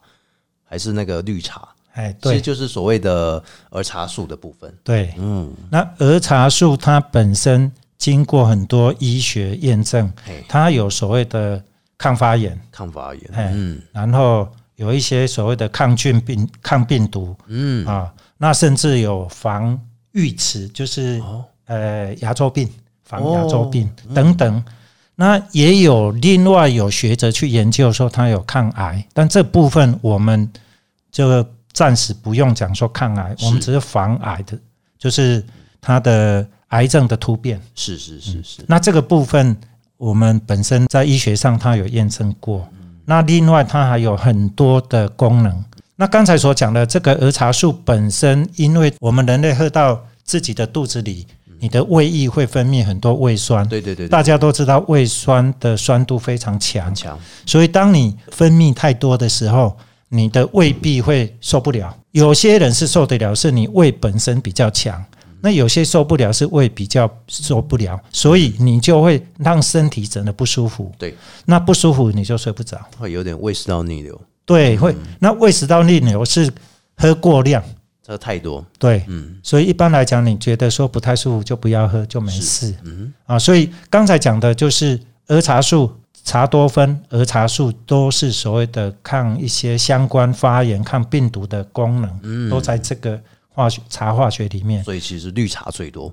[0.62, 4.70] 还是那个绿茶，哎，其实对就是所谓的儿茶素的部分。
[4.84, 10.12] 对，嗯，那儿茶素它本身经过很多医学验证，
[10.48, 11.62] 它有所谓的
[11.98, 13.30] 抗发炎，抗发炎。
[13.32, 13.80] 哎嗯。
[13.92, 17.36] 然后有一些所谓的抗菌病、抗病毒。
[17.46, 19.78] 嗯，啊，那甚至有防
[20.12, 21.44] 预齿，就是哦。
[21.66, 22.70] 呃牙周病、
[23.02, 24.64] 防牙周病哦等等。
[25.16, 30.48] 那也有另外有学者去研究说它有抗癌，但这部分我们
[31.10, 34.56] 就暂时不用讲说抗癌，我们只是防癌的，
[34.96, 35.44] 就是
[35.80, 36.46] 它的
[36.76, 37.60] 癌症的突变。
[37.74, 39.56] 是是是是，那这个部分
[39.96, 42.68] 我们本身在医学上它有验证过。
[43.06, 45.64] 那另外它还有很多的功能，
[45.96, 51.26] 那刚才所讲的这个儿茶素本身，因为我们人类喝到自己的肚子里，
[51.60, 53.66] 你的胃液会分泌很多胃酸。
[53.68, 59.76] 对对对，大家都知道胃酸的酸度非常强，强，所以当你分泌太多的时候，
[60.08, 61.96] 你的胃壁会受不了。
[62.10, 65.00] 有些人是受得了，是你胃本身比较强；
[65.46, 70.90] 那有些受不了，是胃比较受不了，所以你就会让身体整的不舒服。
[70.98, 72.76] 对，那不舒服你就睡不着。
[72.98, 74.92] 会有点胃食道逆流，对，会。
[75.20, 76.52] 那胃食道逆流是
[76.96, 77.62] 喝过量，
[78.04, 78.66] 喝太多。
[78.76, 82.74] 对，嗯，所以一般来讲，你觉得说不太舒服就不要喝，就没事。
[82.82, 85.88] 嗯，啊，所以刚才讲的就是儿茶素、
[86.24, 93.20] 茶多酚、儿茶素都是所谓的抗一些相关发炎、抗病毒的功能，嗯都在这个
[93.56, 94.84] 化学茶化学里面。
[94.84, 96.12] 所以其实绿茶最多。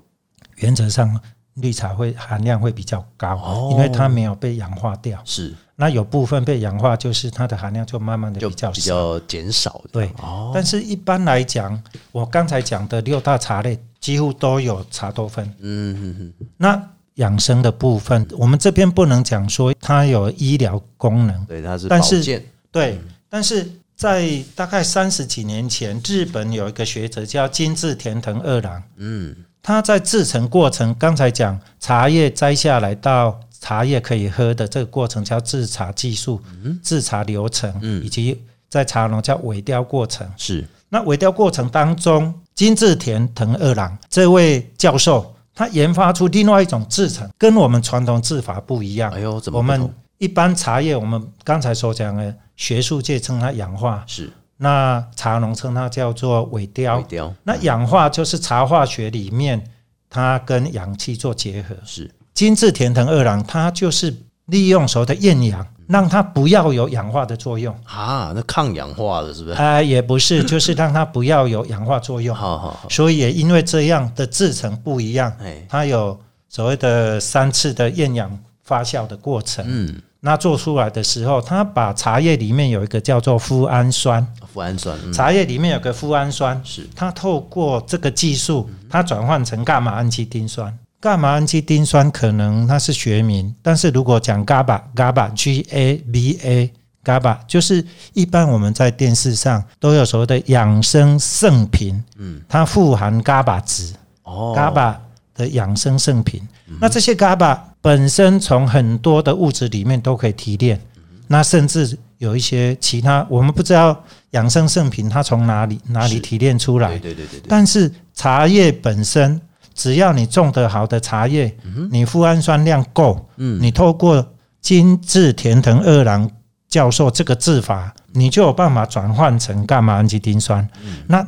[0.56, 1.20] 原则上，
[1.54, 5.20] 绿茶会含量会比较高，哦因为它没有被氧化掉。
[5.24, 8.72] 是，那有部分被氧化，就是它的含量就慢慢的就比较少。
[8.72, 9.90] 比较减少的。
[9.92, 11.80] 对，哦，但是一般来讲，
[12.12, 15.44] 我刚才讲的六大茶类几乎都有茶多酚。
[15.58, 36.40] 嗯哼哼，那养生的部分，我们这边不能讲说它有医疗功能，对，它是但是保健，对，但是在大概三十几年前，日本有一个学者叫金治田藤二郎，嗯，他在制成过程，刚才讲茶叶摘下来到茶叶可以喝的这个过程叫制茶技术、
[36.82, 40.28] 制茶流程，嗯以及在茶农叫萎凋过程。
[40.36, 49.12] 是，那萎凋过程当中，金治田藤二郎这位教授，他研发出另外一种制成，跟我们传统制法不一样。
[49.12, 49.88] 哎呦，怎么我们
[50.24, 56.98] 一般茶叶，我们刚才所讲的学术界称它氧化，是那茶农称它叫做萎凋。
[56.98, 59.62] 萎凋，那氧化就是茶化学里面
[60.08, 61.76] 它跟氧气做结合。
[61.84, 64.16] 是金治田藤二郎，它就是
[64.46, 67.78] 利用所谓的厌氧，让它不要有氧化的作用。
[67.84, 69.56] 啊，那抗氧化的是不是？
[69.56, 72.34] 呃，也不是，就是让它不要有氧化作用。
[72.34, 76.18] 好好好，所以也因为这样的制成不一样，哎，它有
[76.48, 79.62] 所谓的三次的厌氧发酵的过程。
[79.68, 86.88] 嗯，那做出来的时候，它把茶叶里面有一个叫做麩胺酸，脯氨酸，嗯，茶叶里面有个麩胺酸，是。
[86.96, 90.74] 它透过这个技术，它转换成伽马氨基丁酸。
[91.02, 96.72] 伽马氨基丁酸可能它是学名，但是如果讲 GABA GABA G A B A
[97.04, 104.94] GABA，就是一般我们在电视上都有所谓的养生圣品，嗯，它富含 GABA 值哦，GABA
[105.34, 106.40] 的养生圣品。
[106.80, 110.80] 那这些 GABA 本身从很多的物质里面都可以提炼，
[111.26, 116.88] 那甚至有一些其他我们不知道养生圣品它从哪里哪里提炼出来。
[116.98, 117.40] 对，对对对。
[117.40, 119.38] 对，但是茶叶本身，
[119.74, 121.54] 只要你种得好的茶叶，
[121.90, 123.60] 你富氨酸量够，嗯。
[123.60, 124.26] 你透过
[124.62, 126.30] 金治田藤二郎
[126.66, 130.66] 教授这个制法，你就有办法转换成伽马氨基丁酸。
[131.06, 131.22] 那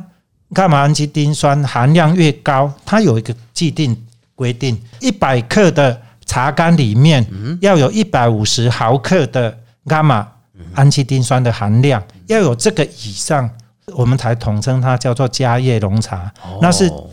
[0.55, 3.95] 伽马氨基丁酸含量越高，它有一个既定
[4.33, 7.25] 规定，一百克的茶干里面
[7.61, 10.27] 要有一百五十毫克的伽马
[10.75, 13.49] 氨基丁酸的含量，要有这个以上，
[13.95, 16.31] 我们才统称它叫做家叶浓茶。
[16.61, 17.09] 那是哦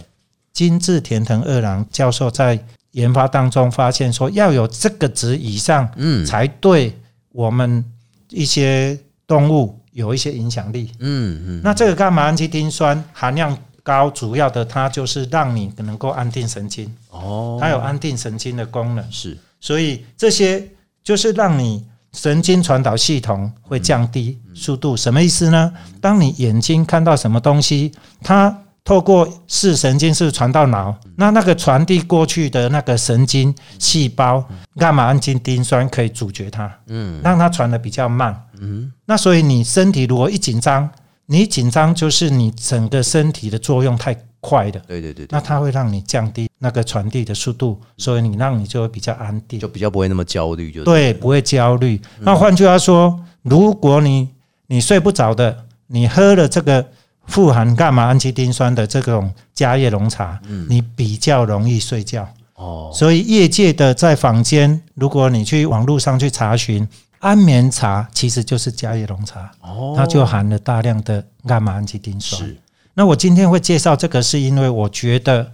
[0.52, 2.58] 金治田藤二郎教授在
[2.92, 6.96] 研发当中发现说，要有这个值以上，嗯才对
[7.32, 7.84] 我们
[8.30, 8.96] 一些
[9.26, 10.92] 动物有一些影响力。
[11.00, 19.38] 嗯嗯，那这个伽马氨基丁酸含量高，主要的它就是让你能够安定神经，哦，它有安定神经的功能，是。
[19.60, 20.66] 所以这些
[21.04, 24.96] 就是让你神经传导系统会降低速度。
[24.96, 25.72] 什么意思呢？
[26.00, 34.44] 当你眼睛看到什么东西，它透过视神经是传到脑，那那个传递过去的那个神经细胞，
[34.76, 37.20] 伽马氨基丁酸可以阻绝它，嗯。
[37.22, 38.34] 让它传的比较慢。
[38.60, 38.90] 嗯。
[39.04, 40.88] 那所以你身体如果一紧张，
[41.26, 45.28] 你一紧张就是你整个身体的作用太快了，对对对对。
[45.30, 52.00] 那，它会让你降低那个传递的速度，所以你让你就会比较安定，就比较不会那么焦虑，就对，不会焦虑。
[52.20, 54.28] 那换句话说，如果你
[54.66, 56.86] 你睡不着的，你喝了这个
[57.26, 62.28] 富含伽马氨基丁酸的这种加叶龙茶，你比较容易睡觉。
[62.56, 66.86] 哦，所以业界的在坊间，如果你去网络上去查询，
[67.24, 72.38] 安眠茶其实就是加叶龙茶，哦，它就含了大量的伽马氨基丁酸。
[72.42, 72.54] 是。
[72.92, 75.50] 那我今天会介绍这个，是因为我觉得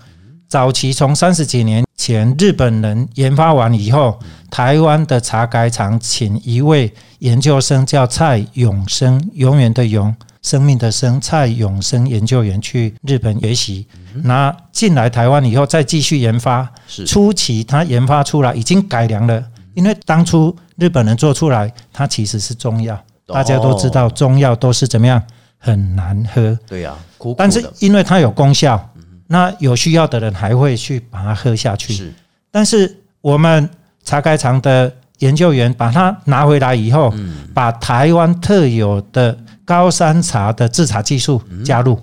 [0.49, 4.19] 早期从三十几年前日本人研发完以后，
[4.51, 10.13] 台湾的茶改厂请一位研究生叫蔡永生，永远的永，
[10.43, 13.87] 生命的生，蔡永生研究员去日本学习，
[14.25, 17.07] 那进来台湾以后再继续研发，是。
[17.07, 19.43] 初期他研发出来已经改良了，
[19.75, 25.23] 因为当初日本人做出来，它其实是中药，大家都知道中药都是怎么样
[25.59, 26.59] 很难喝。
[26.67, 28.91] 对呀、苦苦但是因为它有功效，
[29.27, 31.93] 那有需要的人还会去把它喝下去。
[31.93, 32.13] 是
[32.51, 33.69] 但是我们
[34.03, 37.13] 茶改厂的研究员把它拿回来以后，
[37.53, 42.01] 把台湾特有的高山茶的制茶技术加入。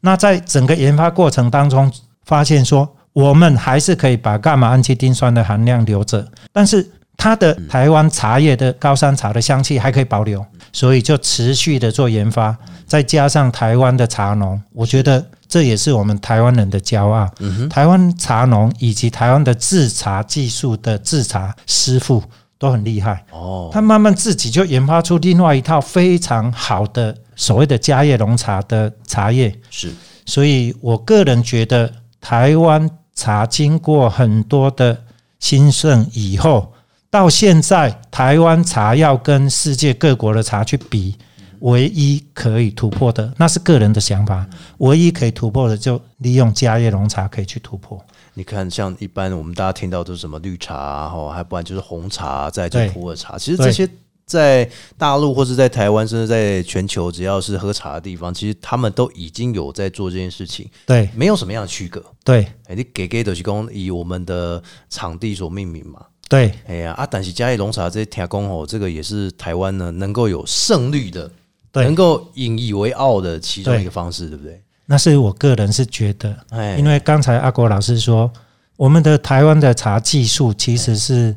[0.00, 1.92] 那在整个研发过程当中，
[2.24, 12.56] 发现说我们还是可以把伽马氨基丁酸的含量留着，但是它的台湾茶叶的高山茶的香气还可以保留，所以就持续的做研发，
[12.86, 17.30] 再加上台湾的茶农，我觉得这也是我们台湾人的骄傲。
[17.70, 22.22] 台湾茶农以及台湾的制茶技术的制茶师傅
[22.58, 29.54] 都很厉害，哦，他慢慢自己就研发出另外一套非常好的所谓的家叶龙茶的茶叶。
[29.70, 29.92] 是
[30.26, 31.90] 所以我个人觉得，
[32.20, 34.98] 台湾茶经过很多的
[35.38, 36.72] 兴盛以后，
[37.14, 41.16] 到现在台湾茶要跟世界各国的茶去比，
[41.60, 44.44] 唯一可以突破的，那是个人的想法。
[44.78, 48.04] 唯一可以突破的，就利用嘉叶龙茶可以去突破。
[48.32, 53.38] 你看，像一般我们大家听到都是什么绿茶啊，哈，还不然就是红茶，再来就是普洱茶。
[53.38, 53.88] 其实这些
[54.26, 62.04] 在大陆或是在台湾，甚至在全球，只要是喝茶的地方，其实他们都已经有在做这件事情，对没有什么样的区隔。
[62.24, 64.60] 对哎，你给给的是讲以我们的
[64.90, 66.00] 场地所命名嘛。
[66.28, 71.30] 对哎呀啊，但是嘉义龙茶这些天公吼，这个也是台湾呢能够有胜率的，
[71.70, 74.62] 对能够引以为傲的其中一个方式，对不对？
[74.86, 78.30] 那是我个人是觉得，哎，因为刚才阿国老师说，
[78.76, 81.34] 我们的台湾的茶技术其实是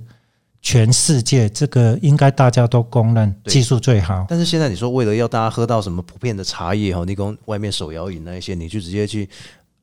[0.61, 4.25] 全世界这个应该大家都公认技术最好。
[4.27, 9.29] 但是现在你说为了要大家喝到什么普遍的茶叶哈，你跟外面手摇饮那一些，你就直接去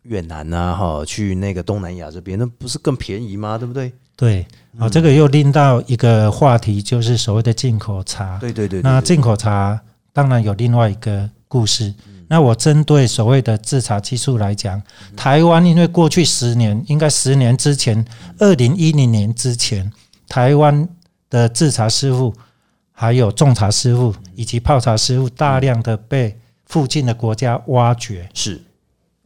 [0.03, 3.57] 越南啊哈，去那个东南亚这边，那不是更便宜吗？
[3.57, 3.93] 对不对？
[4.17, 8.39] 对，嗯好、这个又拎到一个话题，就是所谓的进口茶。
[8.39, 9.81] 对对对对对那进口茶
[10.13, 11.93] 当然有另外一个故事。
[12.07, 14.83] 嗯那我针对所谓的制茶技术来讲，
[15.15, 18.03] 台湾因为过去十年，应该十年之前，
[18.39, 19.93] 二零一零年之前，
[20.27, 20.89] 台湾
[21.29, 22.35] 的制茶师傅、
[22.93, 26.35] 还有种茶师傅以及泡茶师傅，大量的被
[26.65, 28.27] 附近的国家挖掘。
[28.33, 28.61] 是，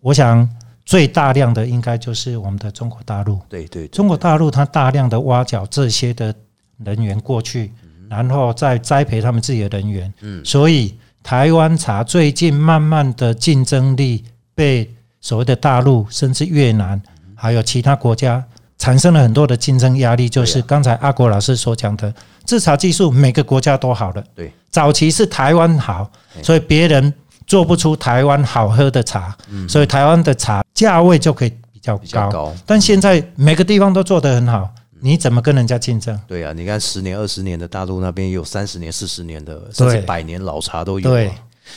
[0.01, 0.47] 我想
[0.89, 3.39] 最大量的应该就是我们的中国大陆。
[3.47, 6.35] 对对对中国大陆它大量的挖角这些的
[6.83, 7.71] 人员过去，
[8.09, 10.11] 然后再栽培他们自己的人员。
[10.23, 14.25] 嗯，所以台湾茶最近慢慢的竞争力
[14.55, 16.99] 被所谓的大陆甚至越南
[17.35, 18.43] 还有其他国家
[18.79, 22.15] 产生了很多的竞争压力，就是刚才阿国老师所讲的
[22.47, 24.25] 制茶技术，每个国家都好了。
[24.35, 26.11] 对，早期是台湾好，
[26.43, 27.13] 所以别人
[27.49, 29.35] 做不出台湾好喝的茶，
[29.67, 32.55] 所以台湾的茶价位就可以比较比较高。
[32.67, 34.69] 但现在每个地方都做得很好，
[35.01, 36.17] 你怎么跟人家竞争？
[36.29, 41.31] 对啊，你看十年、二十年的大陆那边也有三十年、四十年的，甚至百年老茶都有、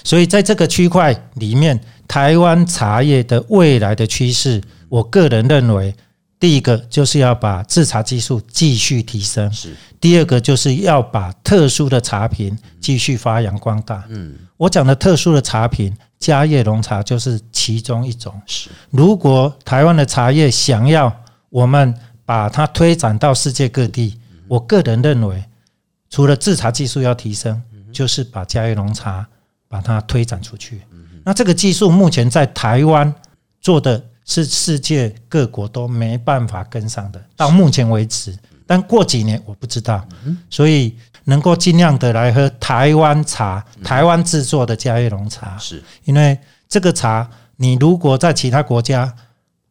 [0.03, 5.95] 所以在这个区块里面，台湾茶叶的未来的趋势，我个人认为，
[6.41, 14.03] 第一个就是要把制茶技术继续提升，是第二个就是要把特殊的茶品继续发扬光大。
[14.09, 18.33] 嗯，我讲的特殊的茶品，嘉叶龙茶就是其中一种。
[18.47, 21.15] 是如果台湾的茶叶想要
[21.49, 21.93] 我们
[22.25, 24.17] 把它推展到世界各地，
[24.47, 25.45] 我个人认为，
[26.09, 27.61] 除了制茶技术要提升，
[27.93, 29.27] 就是把嘉叶龙茶
[29.67, 30.81] 把它推展出去。
[31.23, 33.13] 那这个技术目前在台湾
[33.61, 38.37] 做的是世界各国都没办法跟上的，到目前为止。
[38.65, 40.07] 但过几年我不知道，
[40.49, 40.95] 所以
[41.25, 45.57] 能够尽量的来喝台湾茶，台湾制作的嘉叶龙茶。
[45.57, 49.13] 是，因为这个茶，你如果在其他国家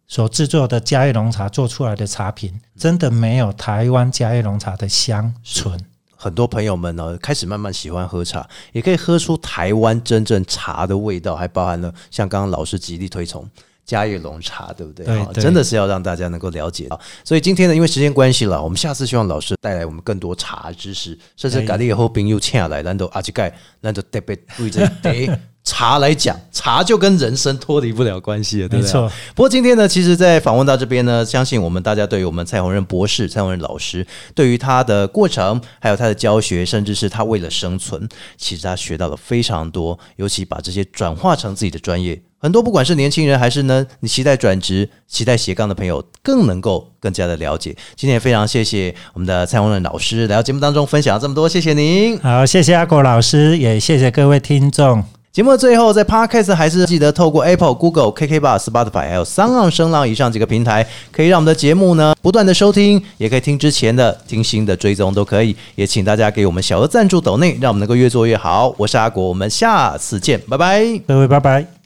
[0.07, 5.80] 所制作的嘉叶龙茶做出来的茶品，真的没有台湾嘉叶龙茶的香醇。
[6.14, 13.48] 很多朋友们呢开始慢慢喜欢喝茶，也可以喝出台湾真正茶的味道，还包含了像刚刚老师极力推崇。
[13.91, 15.05] 嘉叶龙茶，对不对？
[15.05, 17.01] 对对真的是要让大家能够了解到。
[17.24, 25.28] 所以今天呢，因为时间关系了，我们下次希望老师带来我们更多茶知识，甚至可以改了以后朋友请来，难道阿吉盖，难道特别贵这得
[25.70, 28.86] 茶来讲，茶就跟人生脱离不了关系了，对不对？
[28.86, 34.04] 没错，不过今天呢，其实，在访问到这边呢，相信我们大家对于我们蔡宏仁博士、蔡宏仁老师，
[34.34, 42.20] 对于他的过程，还有他的教学，甚至是他为了生存，其实他学到了非常多，尤其把这些转化成自己的专业。
[42.42, 47.76] 很多不管是年轻人还是呢，你期待转职、期待斜杠的朋友，更能够更加的了解。
[47.94, 52.18] 今天也非常谢谢我们的蔡宏仁老师来到节目当中分享这么多，谢谢您。
[52.18, 55.19] 好，谢谢阿果老师，也谢谢各位听众。
[55.33, 65.55] 节目的最后，在 Podcast 还是记得透过 Apple、Google、KK Bar、Spotify 还有三浪声浪以上几个平台，可以让我们的节目呢不断的收听，也可以听之前的、听新的追踪都可以。
[65.76, 68.74] 也请大家给我们小额赞助抖内，让我们能够越做越好。
[68.76, 70.85] 我是阿国，我们下次见，拜拜。
[71.07, 71.80] 各位拜拜。